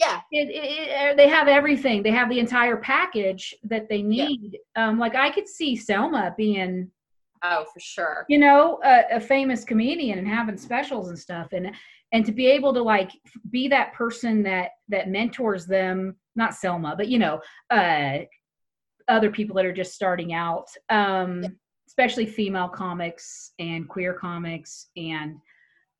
[0.00, 0.20] Yeah.
[0.32, 2.02] It, it, it, they have everything.
[2.02, 4.58] They have the entire package that they need.
[4.76, 4.88] Yeah.
[4.88, 6.90] Um, like I could see Selma being
[7.46, 8.24] Oh, for sure.
[8.28, 11.72] You know, a, a, famous comedian and having specials and stuff, and
[12.12, 13.10] and to be able to like
[13.50, 18.20] be that person that that mentors them, not Selma, but you know, uh,
[19.08, 21.48] other people that are just starting out, um, yeah.
[21.86, 25.36] especially female comics and queer comics and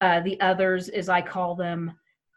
[0.01, 1.93] uh, the others, as I call them,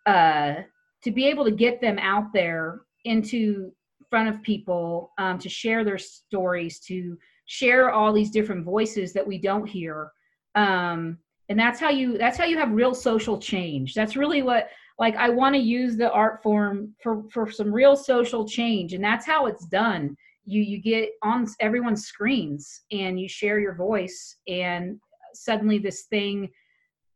[0.06, 0.56] uh,
[1.04, 3.72] to be able to get them out there into
[4.10, 9.26] front of people um, to share their stories to share all these different voices that
[9.26, 10.12] we don't hear.
[10.56, 11.18] Um,
[11.50, 13.94] and that's how you that's how you have real social change.
[13.94, 14.70] That's really what
[15.00, 18.94] like i want to use the art form for for some real social change.
[18.94, 20.16] And that's how it's done.
[20.46, 25.00] You you get on everyone's screens and you share your voice and
[25.34, 26.50] suddenly this thing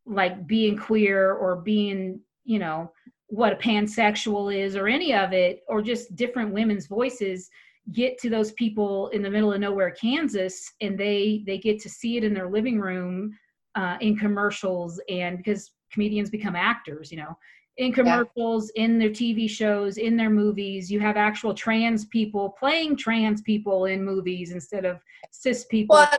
[0.06, 2.92] like being queer or being you know
[3.32, 7.50] what a pansexual is or any of it or just different women's voices
[7.94, 11.90] get to those people in the middle of nowhere kansas and they they get to
[11.90, 13.32] see it in their living room
[13.76, 17.36] uh, in commercials and because comedians become actors you know
[17.78, 18.84] in commercials yeah.
[18.84, 23.86] in their tv shows in their movies you have actual trans people playing trans people
[23.86, 25.00] in movies instead of
[25.32, 26.18] cis people well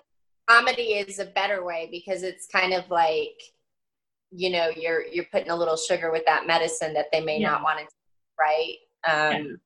[0.48, 3.39] comedy is a better way because it's kind of like
[4.34, 7.50] you know you're you're putting a little sugar with that medicine that they may yeah.
[7.50, 7.86] not want to
[8.38, 8.76] right
[9.06, 9.59] um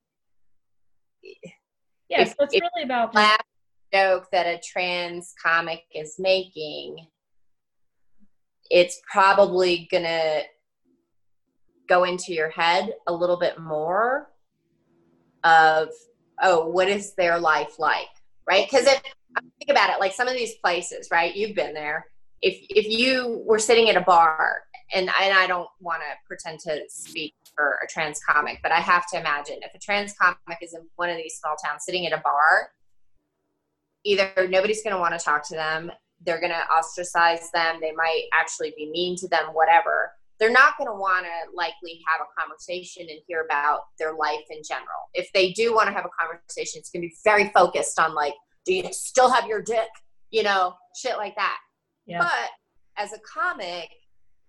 [1.23, 1.51] yeah
[2.09, 3.43] yeah, if, so it's really about last
[3.93, 7.07] joke that a trans comic is making.
[8.71, 10.43] It's probably gonna
[11.89, 14.31] go into your head a little bit more
[15.45, 15.89] of
[16.43, 18.09] oh, what is their life like,
[18.47, 18.67] right?
[18.71, 19.01] Because if
[19.59, 21.35] think about it, like some of these places, right?
[21.35, 22.07] You've been there.
[22.43, 26.61] If if you were sitting at a bar, and and I don't want to pretend
[26.61, 30.59] to speak for a trans comic, but I have to imagine if a trans comic
[30.61, 32.71] is in one of these small towns sitting at a bar,
[34.05, 35.91] either nobody's going to want to talk to them,
[36.25, 40.13] they're going to ostracize them, they might actually be mean to them, whatever.
[40.39, 44.45] They're not going to want to likely have a conversation and hear about their life
[44.51, 45.09] in general.
[45.15, 48.15] If they do want to have a conversation, it's going to be very focused on
[48.15, 48.35] like,
[48.67, 49.89] do you still have your dick?
[50.31, 51.57] You know, shit like that.
[52.07, 52.19] Yeah.
[52.21, 52.51] But
[52.97, 53.89] as a comic,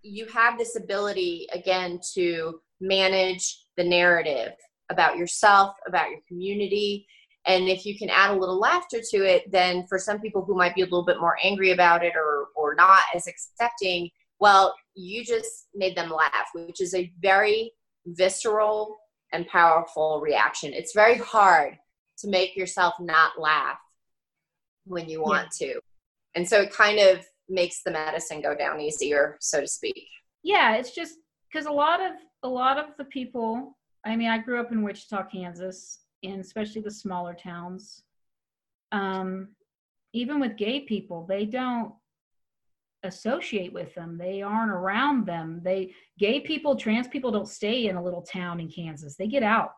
[0.02, 4.54] you have this ability again to manage the narrative
[4.90, 7.08] about yourself, about your community.
[7.46, 10.56] And if you can add a little laughter to it, then for some people who
[10.56, 14.10] might be a little bit more angry about it or, or not as accepting,
[14.40, 17.72] well, you just made them laugh, which is a very
[18.06, 18.96] visceral
[19.34, 20.74] and powerful reaction.
[20.74, 21.78] It's very hard
[22.20, 23.78] to make yourself not laugh
[24.86, 25.68] when you want yeah.
[25.74, 25.82] to.
[26.36, 30.07] And so it kind of makes the medicine go down easier, so to speak.
[30.44, 31.18] Yeah, it's just
[31.52, 32.14] because a lot of
[32.44, 33.76] a lot of the people
[34.06, 38.03] i mean i grew up in wichita kansas and especially the smaller towns.
[38.91, 39.49] Um,
[40.14, 41.94] even with gay people they don't
[43.03, 44.18] associate with them.
[44.18, 45.61] They aren't around them.
[45.64, 49.15] They gay people trans people don't stay in a little town in kansas.
[49.15, 49.72] They get out.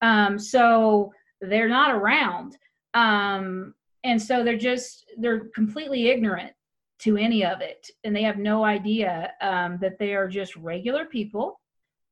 [0.00, 2.56] Um, so they're not around.
[2.94, 3.74] Um,
[4.04, 6.52] and so they're just they're completely ignorant
[7.02, 11.04] to any of it and they have no idea um, that they are just regular
[11.04, 11.60] people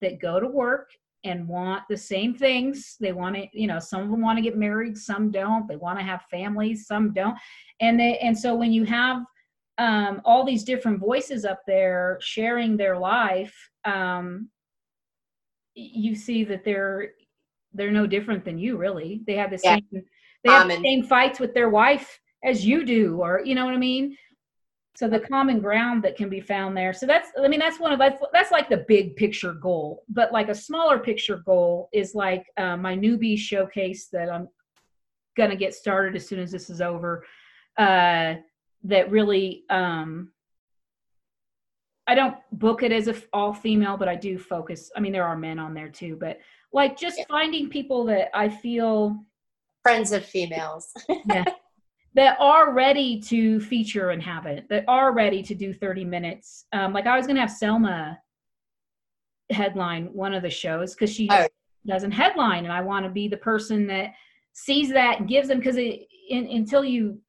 [0.01, 0.91] that go to work
[1.25, 2.97] and want the same things.
[2.99, 5.69] They want to you know some of them want to get married some don't.
[5.69, 7.37] They want to have families some don't.
[7.81, 9.23] And they and so when you have
[9.79, 13.55] um, all these different voices up there sharing their life
[13.85, 14.49] um,
[15.75, 17.11] you see that they're
[17.73, 19.23] they're no different than you really.
[19.27, 19.77] They have the yeah.
[19.77, 20.03] same
[20.45, 23.67] they have um, the same fights with their wife as you do or you know
[23.67, 24.17] what i mean
[25.01, 26.93] so the common ground that can be found there.
[26.93, 30.05] So that's i mean that's one of that's, that's like the big picture goal.
[30.11, 34.47] But like a smaller picture goal is like uh, my newbie showcase that i'm
[35.39, 37.25] gonna get started as soon as this is over
[37.79, 38.35] uh,
[38.85, 40.33] that really um,
[42.07, 45.27] i don't book it as a all female but i do focus i mean there
[45.27, 46.41] are men on there too but
[46.75, 47.25] like just yeah.
[47.27, 49.25] finding people that i feel
[49.83, 50.93] friends of females.
[51.27, 51.45] Yeah
[52.15, 56.67] that are ready to feature and have it, that are ready to do 30 minutes.
[56.73, 58.19] Um, like I was going to have Selma
[59.51, 61.47] headline one of the shows because she oh.
[61.87, 64.15] doesn't headline, and I want to be the person that
[64.53, 65.79] sees that and gives them because
[66.31, 67.21] until you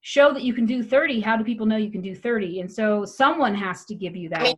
[0.00, 2.70] show that you can do 30 how do people know you can do 30 and
[2.70, 4.56] so someone has to give you that I mean,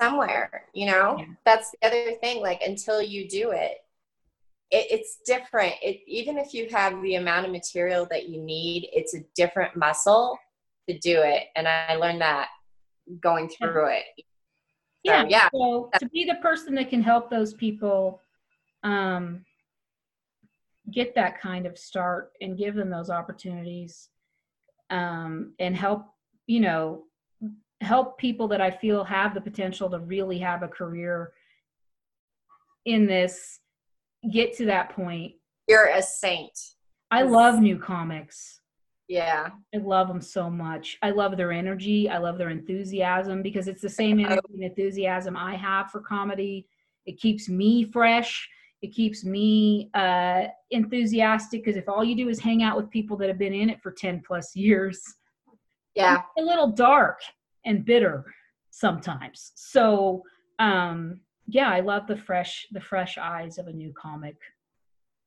[0.00, 1.16] somewhere, you know?
[1.18, 1.26] Yeah.
[1.44, 2.40] That's the other thing.
[2.40, 3.78] Like until you do it,
[4.70, 5.74] it, it's different.
[5.82, 9.76] It, even if you have the amount of material that you need, it's a different
[9.76, 10.38] muscle
[10.88, 11.44] to do it.
[11.56, 12.48] And I learned that
[13.20, 14.04] going through it.
[15.02, 15.22] yeah.
[15.22, 15.48] So, yeah.
[15.52, 18.20] So to be the person that can help those people
[18.82, 19.44] um,
[20.90, 24.08] get that kind of start and give them those opportunities
[24.90, 26.06] um, and help,
[26.46, 27.04] you know,
[27.80, 31.32] help people that I feel have the potential to really have a career
[32.84, 33.60] in this
[34.30, 35.34] get to that point.
[35.68, 36.58] You're a saint.
[37.10, 38.60] I love new comics.
[39.08, 39.48] Yeah.
[39.74, 40.98] I love them so much.
[41.02, 42.08] I love their energy.
[42.08, 46.66] I love their enthusiasm because it's the same energy and enthusiasm I have for comedy.
[47.06, 48.46] It keeps me fresh.
[48.82, 53.16] It keeps me uh, enthusiastic because if all you do is hang out with people
[53.16, 55.00] that have been in it for 10 plus years,
[55.94, 57.20] yeah, a little dark
[57.64, 58.24] and bitter
[58.70, 59.52] sometimes.
[59.56, 60.22] So,
[60.60, 64.36] um, yeah, I love the fresh the fresh eyes of a new comic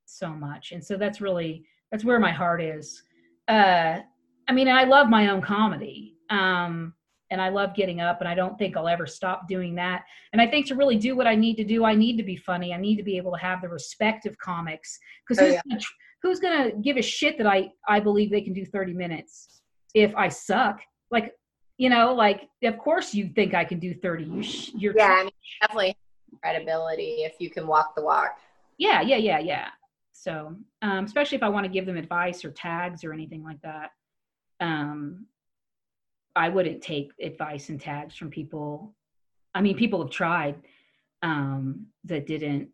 [0.06, 3.03] so much, and so that's really that's where my heart is.
[3.48, 3.99] Uh,
[4.48, 6.93] I mean, I love my own comedy, um,
[7.31, 10.03] and I love getting up, and I don't think I'll ever stop doing that.
[10.31, 12.38] And I think to really do what I need to do, I need to be
[12.38, 12.72] funny.
[12.72, 15.61] I need to be able to have the respect of comics because oh, who's, yeah.
[15.68, 15.81] gonna,
[16.22, 19.61] who's gonna give a shit that I I believe they can do thirty minutes
[19.95, 20.81] if I suck?
[21.10, 21.34] Like
[21.80, 24.26] you know, like of course you think I can do 30.
[24.26, 25.31] You sh- you're yeah, I mean,
[25.61, 25.98] definitely
[26.41, 28.37] credibility if you can walk the walk.
[28.77, 29.67] Yeah, yeah, yeah, yeah.
[30.13, 33.61] So, um, especially if I want to give them advice or tags or anything like
[33.61, 33.91] that,
[34.59, 35.25] um,
[36.35, 38.95] I wouldn't take advice and tags from people.
[39.53, 40.55] I mean, people have tried
[41.21, 42.69] um, that didn't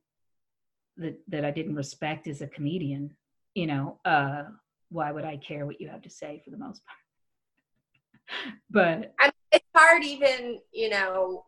[0.97, 3.15] that that I didn't respect as a comedian.
[3.55, 4.43] You know, uh,
[4.89, 8.55] why would I care what you have to say for the most part?
[8.69, 11.45] but I mean, it's hard, even you know,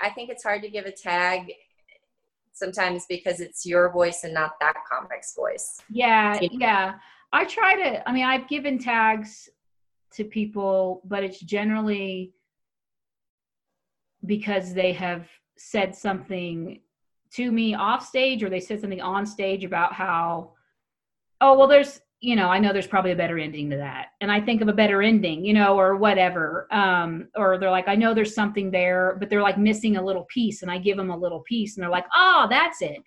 [0.00, 1.52] I think it's hard to give a tag
[2.52, 5.80] sometimes because it's your voice and not that comic's voice.
[5.90, 6.94] Yeah, yeah.
[7.32, 9.48] I try to, I mean, I've given tags
[10.14, 12.34] to people, but it's generally
[14.26, 16.80] because they have said something
[17.32, 20.52] to me off stage or they said something on stage about how,
[21.40, 24.10] oh, well, there's, you know, I know there's probably a better ending to that.
[24.20, 26.72] And I think of a better ending, you know, or whatever.
[26.72, 30.24] Um, or they're like, I know there's something there, but they're like missing a little
[30.32, 30.62] piece.
[30.62, 32.98] And I give them a little piece and they're like, oh, that's it.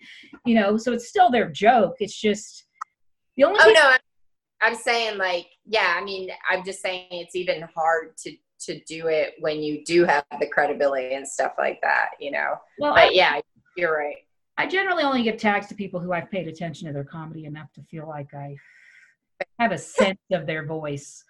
[0.44, 1.94] You know, so it's still their joke.
[1.98, 2.66] It's just
[3.38, 3.58] the only.
[3.62, 3.88] Oh, no.
[3.88, 3.98] I'm,
[4.60, 9.08] I'm saying, like, yeah, I mean, I'm just saying it's even hard to to do
[9.08, 12.54] it when you do have the credibility and stuff like that, you know.
[12.78, 13.40] Well, but I, yeah,
[13.76, 14.16] you're right.
[14.58, 17.70] I generally only give tags to people who I've paid attention to their comedy enough
[17.74, 18.56] to feel like I
[19.58, 21.24] have a sense of their voice.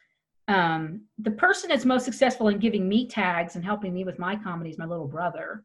[0.48, 4.36] Um, the person that's most successful in giving me tags and helping me with my
[4.36, 5.62] comedy is my little brother,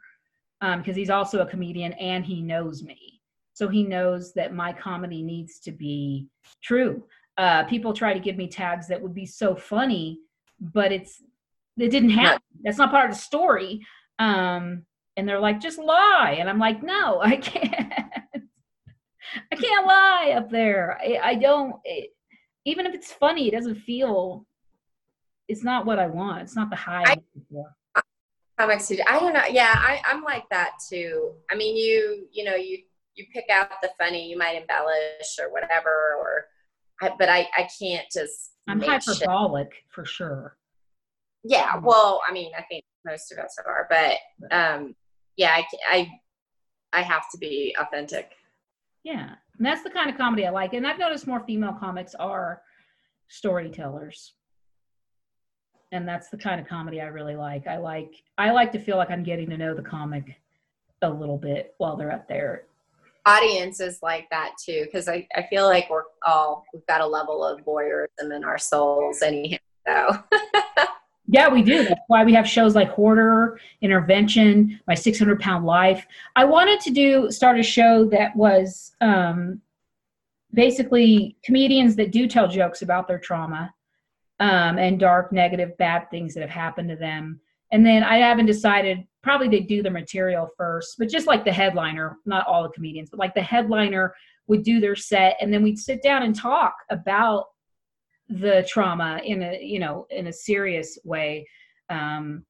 [0.60, 3.22] because um, he's also a comedian and he knows me.
[3.54, 6.28] So he knows that my comedy needs to be
[6.64, 7.04] true.
[7.38, 10.20] Uh, people try to give me tags that would be so funny,
[10.60, 11.22] but it's
[11.78, 12.42] it didn't happen.
[12.64, 13.86] That's not part of the story.
[14.20, 14.86] Um,
[15.18, 16.38] and they're like, just lie.
[16.40, 17.76] And I'm like, no, I can't.
[19.52, 21.00] I can't lie up there.
[21.02, 21.76] I, I don't.
[21.84, 22.12] It,
[22.66, 24.46] even if it's funny, it doesn't feel.
[25.48, 26.44] It's not what I want.
[26.44, 27.04] It's not the high.
[27.96, 28.02] I,
[28.58, 28.92] comics.
[28.92, 29.44] I don't know.
[29.50, 31.34] Yeah, I, I'm like that too.
[31.50, 32.80] I mean, you you know you
[33.16, 34.30] you pick out the funny.
[34.30, 36.46] You might embellish or whatever, or
[37.02, 38.52] I, but I I can't just.
[38.68, 39.84] I'm hyperbolic shit.
[39.90, 40.58] for sure.
[41.44, 44.96] Yeah, well, I mean, I think most of us are, but um,
[45.36, 46.12] yeah, I, I
[46.94, 48.32] I have to be authentic.
[49.04, 50.74] Yeah, and that's the kind of comedy I like.
[50.74, 52.62] And I've noticed more female comics are
[53.28, 54.34] storytellers.
[55.92, 57.68] And that's the kind of comedy I really like.
[57.68, 60.36] I like I like to feel like I'm getting to know the comic
[61.02, 62.64] a little bit while they're up there.
[63.26, 67.44] Audiences like that too, because I, I feel like we're all we've got a level
[67.44, 69.58] of voyeurism in our souls anyhow.
[69.88, 70.18] So
[71.32, 71.86] Yeah, we do.
[71.86, 76.06] That's why we have shows like Hoarder, Intervention, My 600 Pound Life.
[76.36, 79.62] I wanted to do start a show that was um,
[80.54, 83.74] basically comedians that do tell jokes about their trauma
[84.42, 87.40] um, and dark, negative, bad things that have happened to them.
[87.72, 89.08] And then I haven't decided.
[89.24, 93.10] Probably they do the material first, but just like the headliner, not all the comedians,
[93.10, 94.16] but like the headliner
[94.48, 97.46] would do their set, and then we'd sit down and talk about
[98.32, 101.48] the trauma in a you know in a serious way.
[101.90, 102.46] Um,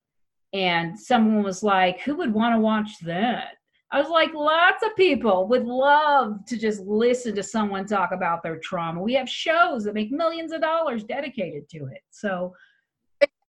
[0.53, 3.56] and someone was like who would want to watch that?
[3.91, 8.44] I was like lots of people would love to just listen to someone talk about
[8.44, 9.02] their trauma.
[9.02, 12.02] We have shows that make millions of dollars dedicated to it.
[12.12, 12.53] So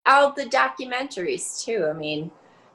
[0.05, 2.29] all the documentaries too i mean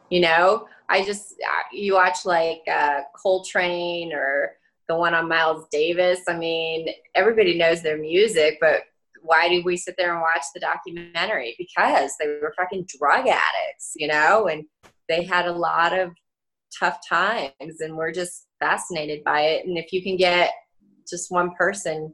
[0.10, 4.54] You know, I just uh, you watch like uh, Coltrane or
[4.88, 6.22] the one on Miles Davis.
[6.30, 8.84] I mean, everybody knows their music, but
[9.22, 11.56] why did we sit there and watch the documentary?
[11.58, 14.66] Because they were fucking drug addicts, you know, and
[15.10, 16.12] they had a lot of
[16.78, 19.66] tough times, and we're just fascinated by it.
[19.66, 20.52] And if you can get
[21.10, 22.14] just one person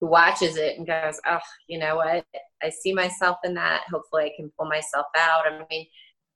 [0.00, 2.24] who watches it and goes, oh, you know what?
[2.62, 3.82] I see myself in that.
[3.90, 5.46] Hopefully, I can pull myself out.
[5.46, 5.86] I mean,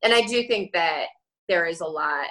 [0.03, 1.07] and I do think that
[1.49, 2.27] there is a lot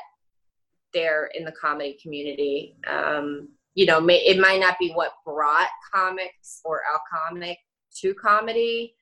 [0.94, 2.76] there in the comedy community.
[2.88, 7.58] Um, you know, may, it might not be what brought comics or Al Comic
[8.02, 8.96] to comedy.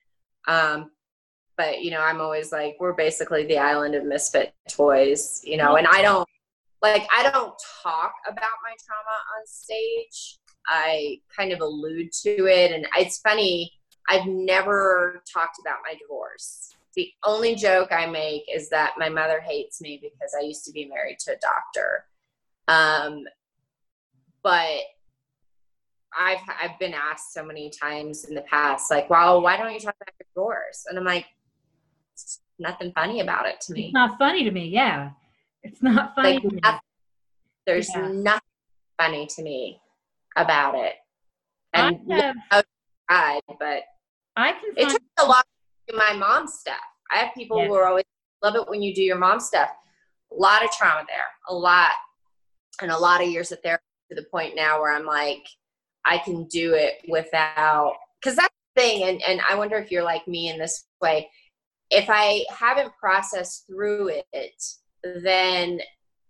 [0.48, 0.90] Um,
[1.56, 5.76] but you know, I'm always like, we're basically the island of misfit toys, you know,
[5.76, 6.28] and I don't
[6.82, 10.38] like I don't talk about my trauma on stage.
[10.68, 12.72] I kind of allude to it.
[12.72, 13.72] And it's funny,
[14.08, 16.74] I've never talked about my divorce.
[16.94, 20.72] The only joke I make is that my mother hates me because I used to
[20.72, 22.04] be married to a doctor.
[22.68, 23.24] Um,
[24.42, 24.80] but
[26.18, 29.80] I've I've been asked so many times in the past, like, "Well, why don't you
[29.80, 31.26] talk about your divorce?" And I'm like,
[32.58, 33.86] nothing funny about it to me.
[33.86, 34.68] It's not funny to me.
[34.68, 35.10] Yeah,
[35.62, 36.34] it's not funny.
[36.38, 36.80] Like, nothing,
[37.66, 38.08] there's yeah.
[38.08, 38.40] nothing
[38.98, 39.80] funny to me
[40.36, 40.94] about it.
[41.74, 42.64] And I have,
[43.10, 43.82] tried, but
[44.36, 44.72] I can.
[44.76, 45.44] it took a lot
[45.88, 46.76] to my mom's stuff.
[47.10, 48.04] I have people who are always
[48.42, 49.70] love it when you do your mom stuff.
[50.32, 51.92] A lot of trauma there, a lot,
[52.80, 55.46] and a lot of years of therapy to the point now where I'm like,
[56.06, 59.02] I can do it without because that's the thing.
[59.04, 61.28] And and I wonder if you're like me in this way.
[61.90, 64.62] If I haven't processed through it,
[65.22, 65.80] then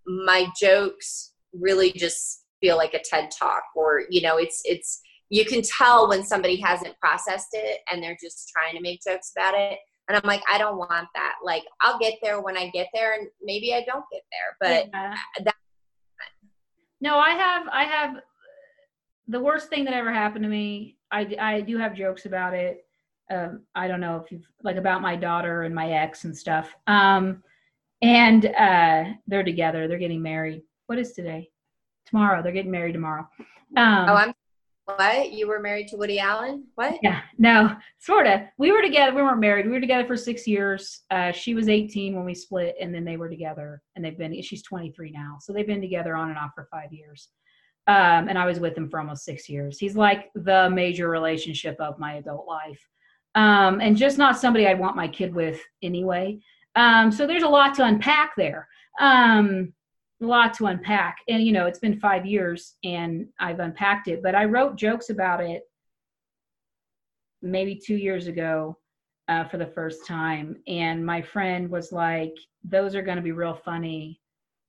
[0.06, 5.44] my jokes really just feel like a TED talk or, you know, it's, it's, you
[5.44, 9.54] can tell when somebody hasn't processed it and they're just trying to make jokes about
[9.54, 9.78] it.
[10.08, 11.34] And I'm like, I don't want that.
[11.42, 14.56] Like, I'll get there when I get there, and maybe I don't get there.
[14.60, 15.16] But yeah.
[15.42, 15.54] that.
[17.00, 18.14] No, I have, I have
[19.28, 20.96] the worst thing that ever happened to me.
[21.10, 22.84] I, I do have jokes about it.
[23.30, 26.74] Um, I don't know if you've like about my daughter and my ex and stuff.
[26.86, 27.42] Um,
[28.02, 29.88] and uh, they're together.
[29.88, 30.62] They're getting married.
[30.86, 31.50] What is today?
[32.06, 32.42] tomorrow.
[32.42, 33.28] They're getting married tomorrow.
[33.76, 34.34] Um, oh, I'm
[34.84, 35.32] what?
[35.32, 36.64] You were married to Woody Allen?
[36.76, 37.00] What?
[37.02, 38.42] Yeah, no, sort of.
[38.56, 39.14] We were together.
[39.14, 39.66] We weren't married.
[39.66, 41.00] We were together for six years.
[41.10, 43.82] Uh, she was 18 when we split, and then they were together.
[43.96, 44.40] And they've been.
[44.42, 47.28] She's 23 now, so they've been together on and off for five years.
[47.88, 49.78] Um, and I was with him for almost six years.
[49.78, 52.80] He's like the major relationship of my adult life,
[53.34, 56.38] um, and just not somebody I'd want my kid with anyway.
[56.74, 58.68] Um, so there's a lot to unpack there.
[59.00, 59.72] Um,
[60.22, 61.18] a lot to unpack.
[61.28, 65.10] And, you know, it's been five years and I've unpacked it, but I wrote jokes
[65.10, 65.62] about it
[67.42, 68.78] maybe two years ago
[69.28, 70.56] uh, for the first time.
[70.66, 72.34] And my friend was like,
[72.64, 74.20] those are going to be real funny,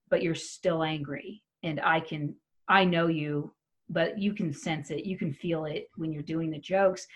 [0.09, 1.43] but you're still angry.
[1.63, 2.35] And I can,
[2.69, 3.53] I know you,
[3.89, 5.05] but you can sense it.
[5.05, 7.07] You can feel it when you're doing the jokes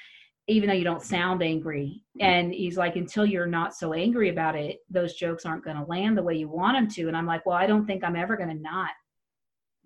[0.48, 2.04] even though you don't sound angry.
[2.20, 5.86] And he's like, until you're not so angry about it, those jokes aren't going to
[5.86, 7.08] land the way you want them to.
[7.08, 8.90] And I'm like, well, I don't think I'm ever going to not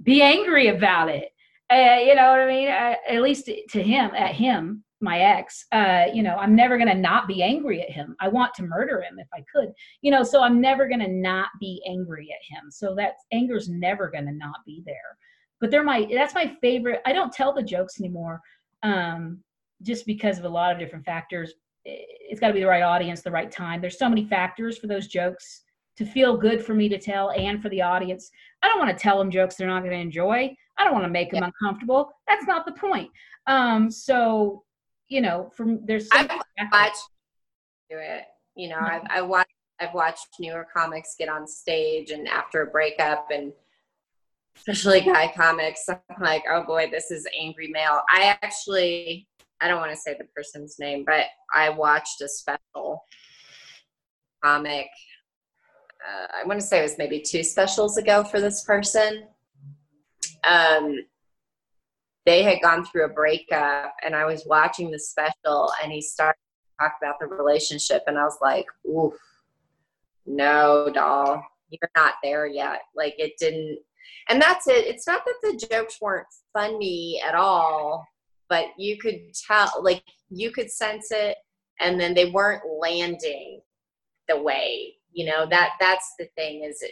[0.01, 1.29] be angry about it.
[1.71, 2.67] Uh, you know what I mean?
[2.67, 6.89] Uh, at least to him, at him, my ex, uh, you know, I'm never going
[6.89, 8.15] to not be angry at him.
[8.19, 9.71] I want to murder him if I could,
[10.01, 12.71] you know, so I'm never going to not be angry at him.
[12.71, 15.17] So that anger's never going to not be there.
[15.61, 17.01] But they're my, that's my favorite.
[17.05, 18.41] I don't tell the jokes anymore.
[18.83, 19.39] Um,
[19.81, 21.53] just because of a lot of different factors.
[21.83, 23.81] It's got to be the right audience, the right time.
[23.81, 25.61] There's so many factors for those jokes
[25.97, 28.31] to feel good for me to tell and for the audience.
[28.61, 30.55] I don't want to tell them jokes they're not going to enjoy.
[30.77, 31.51] I don't want to make them yeah.
[31.61, 32.11] uncomfortable.
[32.27, 33.09] That's not the point.
[33.47, 34.63] Um, so,
[35.07, 36.09] you know, from there's.
[36.11, 36.29] I've
[36.71, 36.97] watched
[37.89, 38.23] do it.
[38.55, 39.49] You know, I've, I watched
[39.79, 43.51] I've watched newer comics get on stage and after a breakup and
[44.55, 48.01] especially guy comics, I'm like, oh boy, this is angry male.
[48.11, 49.27] I actually
[49.61, 53.03] I don't want to say the person's name, but I watched a special
[54.43, 54.87] comic.
[56.05, 59.27] Uh, I want to say it was maybe two specials ago for this person.
[60.43, 60.99] Um,
[62.25, 66.37] they had gone through a breakup, and I was watching the special, and he started
[66.37, 69.13] to talk about the relationship, and I was like, "Oof,
[70.25, 73.79] no, doll, you're not there yet." Like it didn't,
[74.29, 74.85] and that's it.
[74.85, 78.05] It's not that the jokes weren't funny at all
[78.49, 81.37] but you could tell like you could sense it
[81.79, 83.61] and then they weren't landing
[84.27, 86.83] the way you know that that's the thing is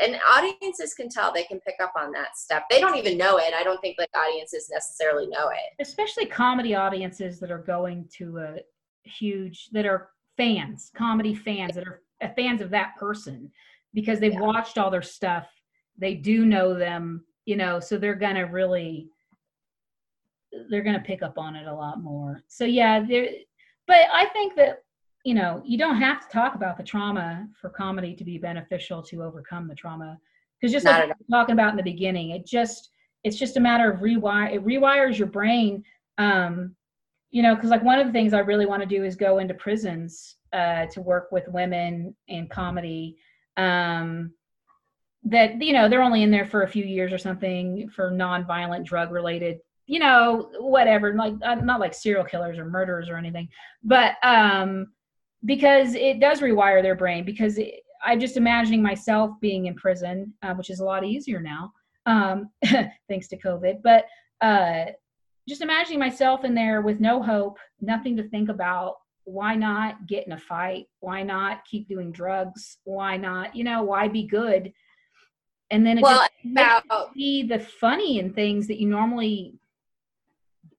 [0.00, 3.38] and audiences can tell they can pick up on that stuff they don't even know
[3.38, 8.08] it i don't think like audiences necessarily know it especially comedy audiences that are going
[8.12, 8.56] to a
[9.04, 13.50] huge that are fans comedy fans that are uh, fans of that person
[13.94, 14.40] because they've yeah.
[14.40, 15.46] watched all their stuff.
[16.00, 19.08] They do know them, you know, so they're gonna really
[20.68, 22.42] they're gonna pick up on it a lot more.
[22.48, 23.28] So yeah, there
[23.86, 24.82] but I think that
[25.24, 29.02] you know, you don't have to talk about the trauma for comedy to be beneficial
[29.02, 30.18] to overcome the trauma.
[30.58, 32.90] Because just like talking about in the beginning, it just
[33.22, 35.84] it's just a matter of rewire it rewires your brain.
[36.18, 36.74] Um,
[37.30, 39.38] you know, because like one of the things I really want to do is go
[39.38, 43.16] into prisons uh, to work with women in comedy.
[43.56, 44.32] Um,
[45.24, 48.86] that you know they're only in there for a few years or something for non-violent
[48.86, 53.48] drug related you know whatever like uh, not like serial killers or murderers or anything.
[53.82, 54.92] But um
[55.44, 60.32] because it does rewire their brain because it, i'm just imagining myself being in prison
[60.42, 61.72] uh, which is a lot easier now
[62.06, 62.50] um,
[63.08, 64.04] thanks to covid but
[64.42, 64.86] uh,
[65.48, 70.26] just imagining myself in there with no hope nothing to think about why not get
[70.26, 70.86] in a fight?
[71.00, 72.78] Why not keep doing drugs?
[72.84, 74.72] Why not you know why be good
[75.70, 79.54] and then it well, about, see the funny in things that you normally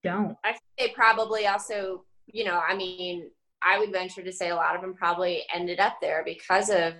[0.03, 3.29] don't i say probably also you know i mean
[3.61, 6.93] I would venture to say a lot of them probably ended up there because of,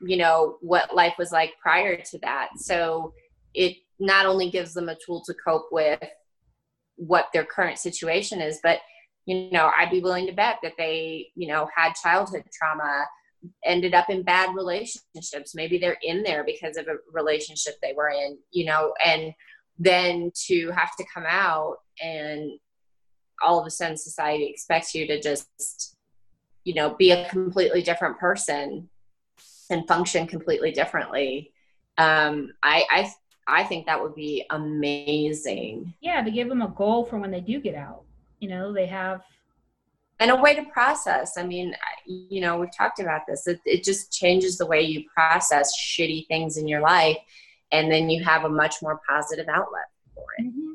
[0.00, 2.48] you know, what life was like prior to that.
[2.56, 3.12] So
[3.54, 6.02] it not only gives them a tool to cope with
[6.96, 8.78] what their current situation is, but,
[9.26, 13.04] you know, I'd be willing to bet that they, you know, had childhood trauma,
[13.64, 15.54] ended up in bad relationships.
[15.54, 19.32] Maybe they're in there because of a relationship they were in, you know, and
[19.78, 22.50] then to have to come out and
[23.42, 25.96] all of a sudden society expects you to just
[26.64, 28.88] you know be a completely different person
[29.70, 31.52] and function completely differently.
[31.98, 33.12] Um i i
[33.46, 35.94] i think that would be amazing.
[36.00, 38.04] Yeah to give them a goal for when they do get out.
[38.40, 39.22] You know they have
[40.18, 41.36] and a way to process.
[41.36, 41.74] I mean
[42.06, 43.46] you know we've talked about this.
[43.46, 47.18] It, it just changes the way you process shitty things in your life
[47.72, 50.46] and then you have a much more positive outlet for it.
[50.46, 50.65] Mm-hmm